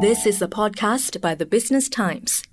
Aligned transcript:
This 0.00 0.26
is 0.26 0.40
a 0.40 0.46
podcast 0.46 1.20
by 1.20 1.34
the 1.34 1.44
Business 1.44 1.88
Times. 1.88 2.44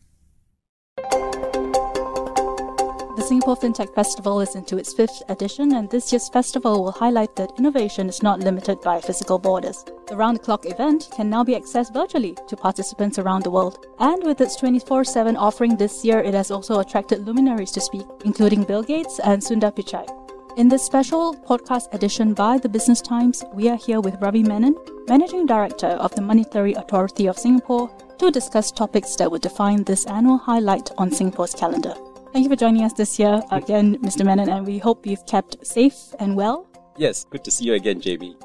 The 0.97 3.23
Singapore 3.28 3.55
FinTech 3.55 3.94
Festival 3.94 4.41
is 4.41 4.55
into 4.55 4.79
its 4.79 4.94
fifth 4.94 5.21
edition, 5.29 5.76
and 5.76 5.88
this 5.88 6.12
year's 6.12 6.28
festival 6.28 6.84
will 6.84 6.92
highlight 6.92 7.36
that 7.36 7.52
innovation 7.60 8.10
is 8.10 8.23
not 8.23 8.39
limited 8.39 8.81
by 8.81 9.00
physical 9.00 9.38
borders. 9.38 9.86
The 10.08 10.16
round 10.16 10.38
the 10.38 10.42
clock 10.42 10.66
event 10.66 11.10
can 11.15 11.29
now 11.29 11.44
be 11.44 11.53
accessed 11.53 11.94
virtually 11.94 12.35
to 12.47 12.58
participants 12.58 13.19
around 13.19 13.44
the 13.44 13.51
world. 13.51 13.85
And 13.99 14.23
with 14.23 14.41
its 14.41 14.55
24 14.55 15.03
7 15.03 15.37
offering 15.37 15.77
this 15.77 16.03
year, 16.03 16.21
it 16.21 16.34
has 16.34 16.49
also 16.49 16.80
attracted 16.80 17.27
luminaries 17.27 17.73
to 17.73 17.81
speak, 17.81 18.07
including 18.23 18.63
Bill 18.63 18.81
Gates 18.81 19.20
and 19.20 19.39
Sundar 19.39 19.71
Pichai. 19.71 20.24
In 20.58 20.70
this 20.70 20.85
special 20.85 21.34
podcast 21.34 21.94
edition 21.94 22.34
by 22.34 22.58
the 22.58 22.70
Business 22.70 23.02
Times, 23.02 23.44
we 23.54 23.67
are 23.67 23.76
here 23.76 23.99
with 23.99 24.16
Ravi 24.22 24.41
Menon, 24.41 24.73
Managing 25.05 25.45
Director 25.45 25.88
of 25.88 26.16
the 26.16 26.22
Monetary 26.22 26.72
Authority 26.76 27.28
of 27.28 27.38
Singapore, 27.38 27.91
to 28.20 28.31
discuss 28.31 28.72
topics 28.72 29.18
that 29.18 29.30
would 29.30 29.41
define 29.41 29.84
this 29.84 30.05
annual 30.05 30.38
highlight 30.38 30.91
on 30.98 31.12
Singapore's 31.12 31.54
calendar. 31.54 31.94
Thank 32.31 32.45
you 32.45 32.50
for 32.50 32.55
joining 32.55 32.86
us 32.86 32.94
this 32.94 33.20
year 33.20 33.41
again, 33.52 33.98
Mr. 33.98 34.26
Menon, 34.26 34.48
and 34.48 34.66
we 34.66 34.78
hope 34.78 35.05
you've 35.05 35.26
kept 35.26 35.68
safe 35.68 36.16
and 36.20 36.38
well. 36.38 36.66
Yes, 36.95 37.26
good 37.30 37.44
to 37.44 37.52
see 37.52 37.66
you 37.66 37.73
again, 37.73 38.00
Jamie. 38.00 38.38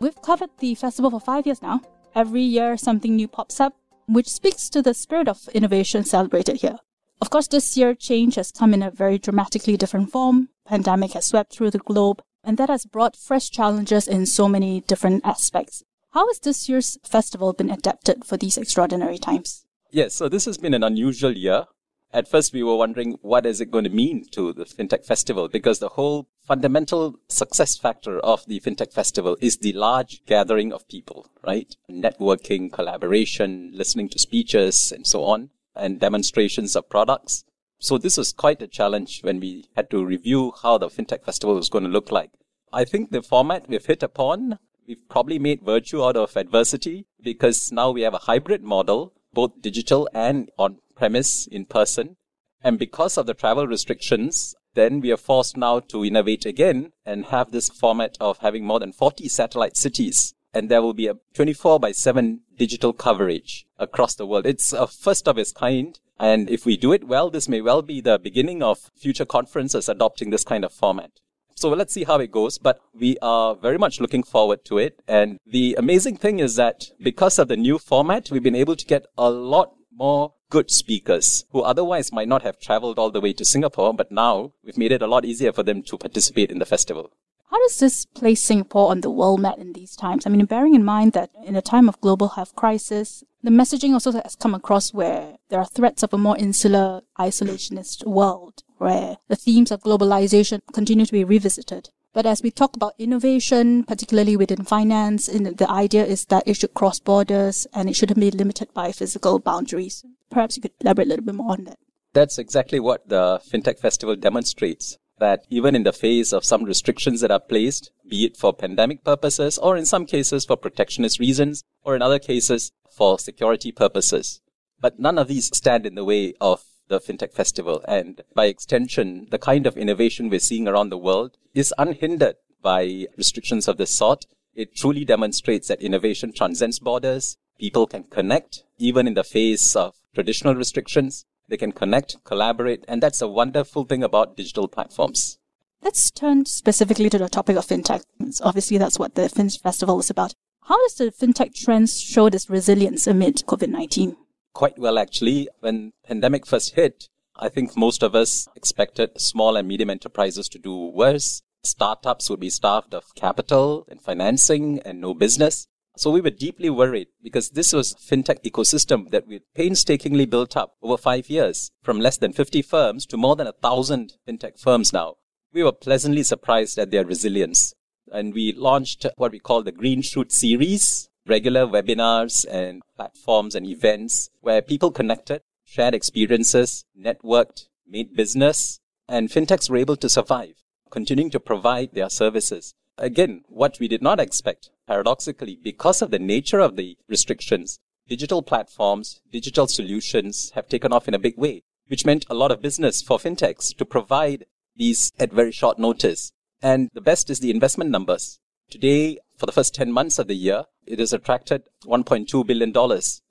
We've 0.00 0.20
covered 0.22 0.50
the 0.60 0.74
festival 0.74 1.10
for 1.10 1.20
five 1.20 1.44
years 1.44 1.60
now. 1.60 1.82
Every 2.14 2.40
year, 2.40 2.78
something 2.78 3.14
new 3.14 3.28
pops 3.28 3.60
up, 3.60 3.76
which 4.06 4.30
speaks 4.30 4.70
to 4.70 4.80
the 4.80 4.94
spirit 4.94 5.28
of 5.28 5.46
innovation 5.52 6.04
celebrated 6.04 6.62
here. 6.62 6.78
Of 7.20 7.30
course, 7.30 7.48
this 7.48 7.76
year, 7.76 7.94
change 7.94 8.36
has 8.36 8.52
come 8.52 8.72
in 8.72 8.82
a 8.82 8.92
very 8.92 9.18
dramatically 9.18 9.76
different 9.76 10.12
form. 10.12 10.50
Pandemic 10.64 11.12
has 11.12 11.26
swept 11.26 11.52
through 11.52 11.72
the 11.72 11.78
globe, 11.78 12.22
and 12.44 12.56
that 12.58 12.68
has 12.68 12.86
brought 12.86 13.16
fresh 13.16 13.50
challenges 13.50 14.06
in 14.06 14.24
so 14.24 14.48
many 14.48 14.82
different 14.82 15.26
aspects. 15.26 15.82
How 16.10 16.28
has 16.28 16.38
this 16.38 16.68
year's 16.68 16.96
festival 17.02 17.52
been 17.52 17.70
adapted 17.70 18.24
for 18.24 18.36
these 18.36 18.56
extraordinary 18.56 19.18
times? 19.18 19.66
Yes, 19.90 20.14
so 20.14 20.28
this 20.28 20.44
has 20.44 20.58
been 20.58 20.74
an 20.74 20.84
unusual 20.84 21.32
year. 21.32 21.64
At 22.12 22.28
first, 22.28 22.54
we 22.54 22.62
were 22.62 22.76
wondering 22.76 23.18
what 23.20 23.44
is 23.44 23.60
it 23.60 23.70
going 23.70 23.84
to 23.84 23.90
mean 23.90 24.24
to 24.30 24.52
the 24.52 24.64
FinTech 24.64 25.04
Festival 25.04 25.48
because 25.48 25.78
the 25.78 25.90
whole 25.90 26.28
fundamental 26.46 27.16
success 27.28 27.76
factor 27.76 28.18
of 28.20 28.46
the 28.46 28.60
FinTech 28.60 28.92
Festival 28.92 29.36
is 29.40 29.58
the 29.58 29.74
large 29.74 30.24
gathering 30.24 30.72
of 30.72 30.88
people, 30.88 31.26
right? 31.46 31.76
Networking, 31.90 32.72
collaboration, 32.72 33.72
listening 33.74 34.08
to 34.10 34.18
speeches, 34.18 34.92
and 34.92 35.06
so 35.06 35.24
on 35.24 35.50
and 35.78 36.00
demonstrations 36.00 36.74
of 36.76 36.88
products. 36.88 37.44
So 37.78 37.96
this 37.96 38.16
was 38.16 38.32
quite 38.32 38.60
a 38.60 38.66
challenge 38.66 39.20
when 39.22 39.40
we 39.40 39.66
had 39.76 39.90
to 39.90 40.04
review 40.04 40.52
how 40.62 40.78
the 40.78 40.88
FinTech 40.88 41.24
Festival 41.24 41.54
was 41.54 41.68
going 41.68 41.84
to 41.84 41.90
look 41.90 42.10
like. 42.10 42.30
I 42.72 42.84
think 42.84 43.10
the 43.10 43.22
format 43.22 43.68
we've 43.68 43.86
hit 43.86 44.02
upon, 44.02 44.58
we've 44.86 45.08
probably 45.08 45.38
made 45.38 45.62
virtue 45.62 46.04
out 46.04 46.16
of 46.16 46.36
adversity 46.36 47.06
because 47.22 47.70
now 47.72 47.90
we 47.90 48.02
have 48.02 48.14
a 48.14 48.24
hybrid 48.26 48.62
model, 48.62 49.14
both 49.32 49.62
digital 49.62 50.08
and 50.12 50.50
on 50.58 50.78
premise 50.96 51.46
in 51.46 51.66
person. 51.66 52.16
And 52.60 52.78
because 52.78 53.16
of 53.16 53.26
the 53.26 53.34
travel 53.34 53.66
restrictions, 53.66 54.54
then 54.74 55.00
we 55.00 55.12
are 55.12 55.16
forced 55.16 55.56
now 55.56 55.80
to 55.80 56.04
innovate 56.04 56.44
again 56.44 56.92
and 57.06 57.26
have 57.26 57.52
this 57.52 57.68
format 57.68 58.16
of 58.20 58.38
having 58.38 58.64
more 58.64 58.80
than 58.80 58.92
40 58.92 59.28
satellite 59.28 59.76
cities 59.76 60.34
and 60.58 60.68
there 60.68 60.82
will 60.82 60.92
be 60.92 61.06
a 61.06 61.14
24 61.34 61.78
by 61.78 61.92
7 61.92 62.40
digital 62.56 62.92
coverage 62.92 63.66
across 63.78 64.16
the 64.16 64.26
world. 64.26 64.44
It's 64.44 64.72
a 64.72 64.86
first 64.86 65.28
of 65.28 65.38
its 65.38 65.52
kind. 65.52 65.98
And 66.18 66.50
if 66.50 66.66
we 66.66 66.76
do 66.76 66.92
it 66.92 67.04
well, 67.06 67.30
this 67.30 67.48
may 67.48 67.60
well 67.60 67.80
be 67.80 68.00
the 68.00 68.18
beginning 68.18 68.60
of 68.60 68.90
future 68.96 69.24
conferences 69.24 69.88
adopting 69.88 70.30
this 70.30 70.42
kind 70.42 70.64
of 70.64 70.72
format. 70.72 71.12
So 71.54 71.68
let's 71.70 71.94
see 71.94 72.04
how 72.04 72.18
it 72.18 72.32
goes, 72.32 72.58
but 72.58 72.80
we 72.92 73.16
are 73.22 73.54
very 73.54 73.78
much 73.78 74.00
looking 74.00 74.24
forward 74.24 74.64
to 74.64 74.78
it. 74.78 75.00
And 75.06 75.38
the 75.46 75.76
amazing 75.78 76.16
thing 76.16 76.40
is 76.40 76.56
that 76.56 76.86
because 77.00 77.38
of 77.38 77.48
the 77.48 77.56
new 77.56 77.78
format, 77.78 78.30
we've 78.30 78.42
been 78.42 78.54
able 78.56 78.76
to 78.76 78.86
get 78.86 79.06
a 79.16 79.30
lot 79.30 79.74
more 79.92 80.34
good 80.50 80.70
speakers 80.70 81.44
who 81.50 81.60
otherwise 81.62 82.12
might 82.12 82.28
not 82.28 82.42
have 82.42 82.60
traveled 82.60 82.98
all 82.98 83.10
the 83.10 83.20
way 83.20 83.32
to 83.32 83.44
Singapore, 83.44 83.92
but 83.94 84.10
now 84.10 84.52
we've 84.64 84.78
made 84.78 84.92
it 84.92 85.02
a 85.02 85.06
lot 85.06 85.24
easier 85.24 85.52
for 85.52 85.62
them 85.62 85.82
to 85.82 85.98
participate 85.98 86.50
in 86.50 86.58
the 86.58 86.66
festival. 86.66 87.10
How 87.50 87.58
does 87.60 87.78
this 87.78 88.04
place 88.04 88.42
Singapore 88.42 88.90
on 88.90 89.00
the 89.00 89.10
world 89.10 89.40
map 89.40 89.58
in 89.58 89.72
these 89.72 89.96
times? 89.96 90.26
I 90.26 90.30
mean, 90.30 90.44
bearing 90.44 90.74
in 90.74 90.84
mind 90.84 91.14
that 91.14 91.30
in 91.44 91.56
a 91.56 91.62
time 91.62 91.88
of 91.88 92.00
global 92.02 92.28
health 92.28 92.54
crisis, 92.54 93.24
the 93.42 93.50
messaging 93.50 93.94
also 93.94 94.12
has 94.12 94.36
come 94.36 94.54
across 94.54 94.92
where 94.92 95.36
there 95.48 95.58
are 95.58 95.64
threats 95.64 96.02
of 96.02 96.12
a 96.12 96.18
more 96.18 96.36
insular, 96.36 97.00
isolationist 97.18 98.06
world, 98.06 98.64
where 98.76 99.16
the 99.28 99.36
themes 99.36 99.70
of 99.70 99.82
globalization 99.82 100.60
continue 100.74 101.06
to 101.06 101.12
be 101.12 101.24
revisited. 101.24 101.88
But 102.12 102.26
as 102.26 102.42
we 102.42 102.50
talk 102.50 102.76
about 102.76 102.94
innovation, 102.98 103.84
particularly 103.84 104.36
within 104.36 104.64
finance, 104.64 105.26
the 105.26 105.70
idea 105.70 106.04
is 106.04 106.26
that 106.26 106.42
it 106.46 106.54
should 106.54 106.74
cross 106.74 107.00
borders 107.00 107.66
and 107.72 107.88
it 107.88 107.96
shouldn't 107.96 108.20
be 108.20 108.30
limited 108.30 108.74
by 108.74 108.92
physical 108.92 109.38
boundaries. 109.38 110.04
Perhaps 110.30 110.56
you 110.56 110.62
could 110.62 110.72
elaborate 110.82 111.06
a 111.06 111.10
little 111.10 111.24
bit 111.24 111.34
more 111.34 111.52
on 111.52 111.64
that. 111.64 111.78
That's 112.12 112.38
exactly 112.38 112.80
what 112.80 113.08
the 113.08 113.40
FinTech 113.50 113.78
Festival 113.78 114.16
demonstrates 114.16 114.98
that 115.20 115.44
even 115.50 115.74
in 115.74 115.82
the 115.82 115.92
face 115.92 116.32
of 116.32 116.44
some 116.44 116.64
restrictions 116.64 117.20
that 117.20 117.30
are 117.30 117.40
placed, 117.40 117.90
be 118.08 118.24
it 118.24 118.36
for 118.36 118.52
pandemic 118.52 119.04
purposes 119.04 119.58
or 119.58 119.76
in 119.76 119.84
some 119.84 120.06
cases 120.06 120.44
for 120.44 120.56
protectionist 120.56 121.18
reasons 121.18 121.64
or 121.82 121.94
in 121.96 122.02
other 122.02 122.18
cases 122.18 122.72
for 122.90 123.18
security 123.18 123.72
purposes. 123.72 124.40
But 124.80 124.98
none 124.98 125.18
of 125.18 125.28
these 125.28 125.50
stand 125.56 125.86
in 125.86 125.94
the 125.94 126.04
way 126.04 126.34
of 126.40 126.64
the 126.88 127.00
FinTech 127.00 127.32
Festival. 127.32 127.84
And 127.86 128.22
by 128.34 128.46
extension, 128.46 129.26
the 129.30 129.38
kind 129.38 129.66
of 129.66 129.76
innovation 129.76 130.28
we're 130.28 130.40
seeing 130.40 130.66
around 130.66 130.90
the 130.90 130.98
world 130.98 131.36
is 131.54 131.74
unhindered 131.78 132.36
by 132.62 133.06
restrictions 133.16 133.68
of 133.68 133.76
this 133.76 133.94
sort. 133.94 134.26
It 134.54 134.74
truly 134.74 135.04
demonstrates 135.04 135.68
that 135.68 135.82
innovation 135.82 136.32
transcends 136.32 136.78
borders. 136.78 137.36
People 137.58 137.86
can 137.86 138.04
connect 138.04 138.64
even 138.78 139.06
in 139.06 139.14
the 139.14 139.24
face 139.24 139.76
of 139.76 139.94
traditional 140.14 140.54
restrictions. 140.54 141.24
They 141.48 141.56
can 141.56 141.72
connect, 141.72 142.22
collaborate, 142.24 142.84
and 142.86 143.02
that's 143.02 143.22
a 143.22 143.28
wonderful 143.28 143.84
thing 143.84 144.02
about 144.02 144.36
digital 144.36 144.68
platforms. 144.68 145.38
Let's 145.82 146.10
turn 146.10 146.44
specifically 146.44 147.08
to 147.08 147.18
the 147.18 147.28
topic 147.28 147.56
of 147.56 147.66
fintech. 147.66 148.02
Obviously, 148.42 148.78
that's 148.78 148.98
what 148.98 149.14
the 149.14 149.28
Fin 149.28 149.48
Festival 149.48 149.98
is 150.00 150.10
about. 150.10 150.34
How 150.62 150.76
does 150.82 150.96
the 150.96 151.10
fintech 151.10 151.54
trends 151.54 151.98
show 151.98 152.28
this 152.28 152.50
resilience 152.50 153.06
amid 153.06 153.36
COVID-19? 153.46 154.16
Quite 154.52 154.78
well, 154.78 154.98
actually. 154.98 155.48
When 155.60 155.92
pandemic 156.06 156.46
first 156.46 156.74
hit, 156.74 157.08
I 157.36 157.48
think 157.48 157.76
most 157.76 158.02
of 158.02 158.14
us 158.14 158.48
expected 158.54 159.18
small 159.20 159.56
and 159.56 159.66
medium 159.66 159.88
enterprises 159.88 160.48
to 160.50 160.58
do 160.58 160.74
worse. 160.76 161.42
Startups 161.62 162.28
would 162.28 162.40
be 162.40 162.50
starved 162.50 162.92
of 162.92 163.14
capital 163.14 163.86
and 163.88 164.00
financing 164.00 164.80
and 164.80 165.00
no 165.00 165.14
business. 165.14 165.68
So 165.98 166.12
we 166.12 166.20
were 166.20 166.30
deeply 166.30 166.70
worried 166.70 167.08
because 167.20 167.50
this 167.50 167.72
was 167.72 167.92
fintech 167.94 168.44
ecosystem 168.44 169.10
that 169.10 169.26
we 169.26 169.40
painstakingly 169.56 170.26
built 170.26 170.56
up 170.56 170.76
over 170.80 170.96
five 170.96 171.28
years 171.28 171.72
from 171.82 171.98
less 171.98 172.16
than 172.16 172.32
50 172.32 172.62
firms 172.62 173.04
to 173.06 173.16
more 173.16 173.34
than 173.34 173.48
a 173.48 173.52
thousand 173.52 174.12
fintech 174.24 174.60
firms 174.60 174.92
now. 174.92 175.16
We 175.52 175.64
were 175.64 175.72
pleasantly 175.72 176.22
surprised 176.22 176.78
at 176.78 176.92
their 176.92 177.04
resilience. 177.04 177.74
And 178.12 178.32
we 178.32 178.52
launched 178.52 179.06
what 179.16 179.32
we 179.32 179.40
call 179.40 179.64
the 179.64 179.72
Green 179.72 180.00
Shoot 180.00 180.30
series, 180.30 181.08
regular 181.26 181.66
webinars 181.66 182.46
and 182.48 182.80
platforms 182.94 183.56
and 183.56 183.66
events 183.66 184.30
where 184.40 184.62
people 184.62 184.92
connected, 184.92 185.42
shared 185.64 185.94
experiences, 185.94 186.84
networked, 186.96 187.66
made 187.88 188.14
business, 188.14 188.78
and 189.08 189.30
fintechs 189.30 189.68
were 189.68 189.76
able 189.76 189.96
to 189.96 190.08
survive, 190.08 190.62
continuing 190.92 191.30
to 191.30 191.40
provide 191.40 191.92
their 191.92 192.08
services 192.08 192.74
again, 192.98 193.44
what 193.48 193.78
we 193.80 193.88
did 193.88 194.02
not 194.02 194.20
expect, 194.20 194.70
paradoxically, 194.88 195.58
because 195.62 196.02
of 196.02 196.10
the 196.10 196.18
nature 196.18 196.58
of 196.58 196.76
the 196.76 196.96
restrictions, 197.08 197.78
digital 198.08 198.42
platforms, 198.42 199.20
digital 199.30 199.66
solutions 199.68 200.50
have 200.54 200.68
taken 200.68 200.92
off 200.92 201.06
in 201.06 201.14
a 201.14 201.18
big 201.18 201.36
way, 201.36 201.62
which 201.88 202.06
meant 202.06 202.24
a 202.28 202.34
lot 202.34 202.50
of 202.50 202.62
business 202.62 203.02
for 203.02 203.18
fintechs 203.18 203.76
to 203.76 203.84
provide 203.84 204.46
these 204.74 205.12
at 205.18 205.32
very 205.32 205.52
short 205.52 205.78
notice. 205.78 206.32
And 206.62 206.88
the 206.94 207.02
best 207.02 207.28
is 207.28 207.40
the 207.40 207.50
investment 207.50 207.90
numbers. 207.90 208.40
Today, 208.70 209.18
for 209.36 209.46
the 209.46 209.52
first 209.52 209.74
10 209.74 209.92
months 209.92 210.18
of 210.18 210.26
the 210.26 210.34
year, 210.34 210.64
it 210.86 210.98
has 210.98 211.12
attracted 211.12 211.64
$1.2 211.84 212.46
billion 212.46 212.72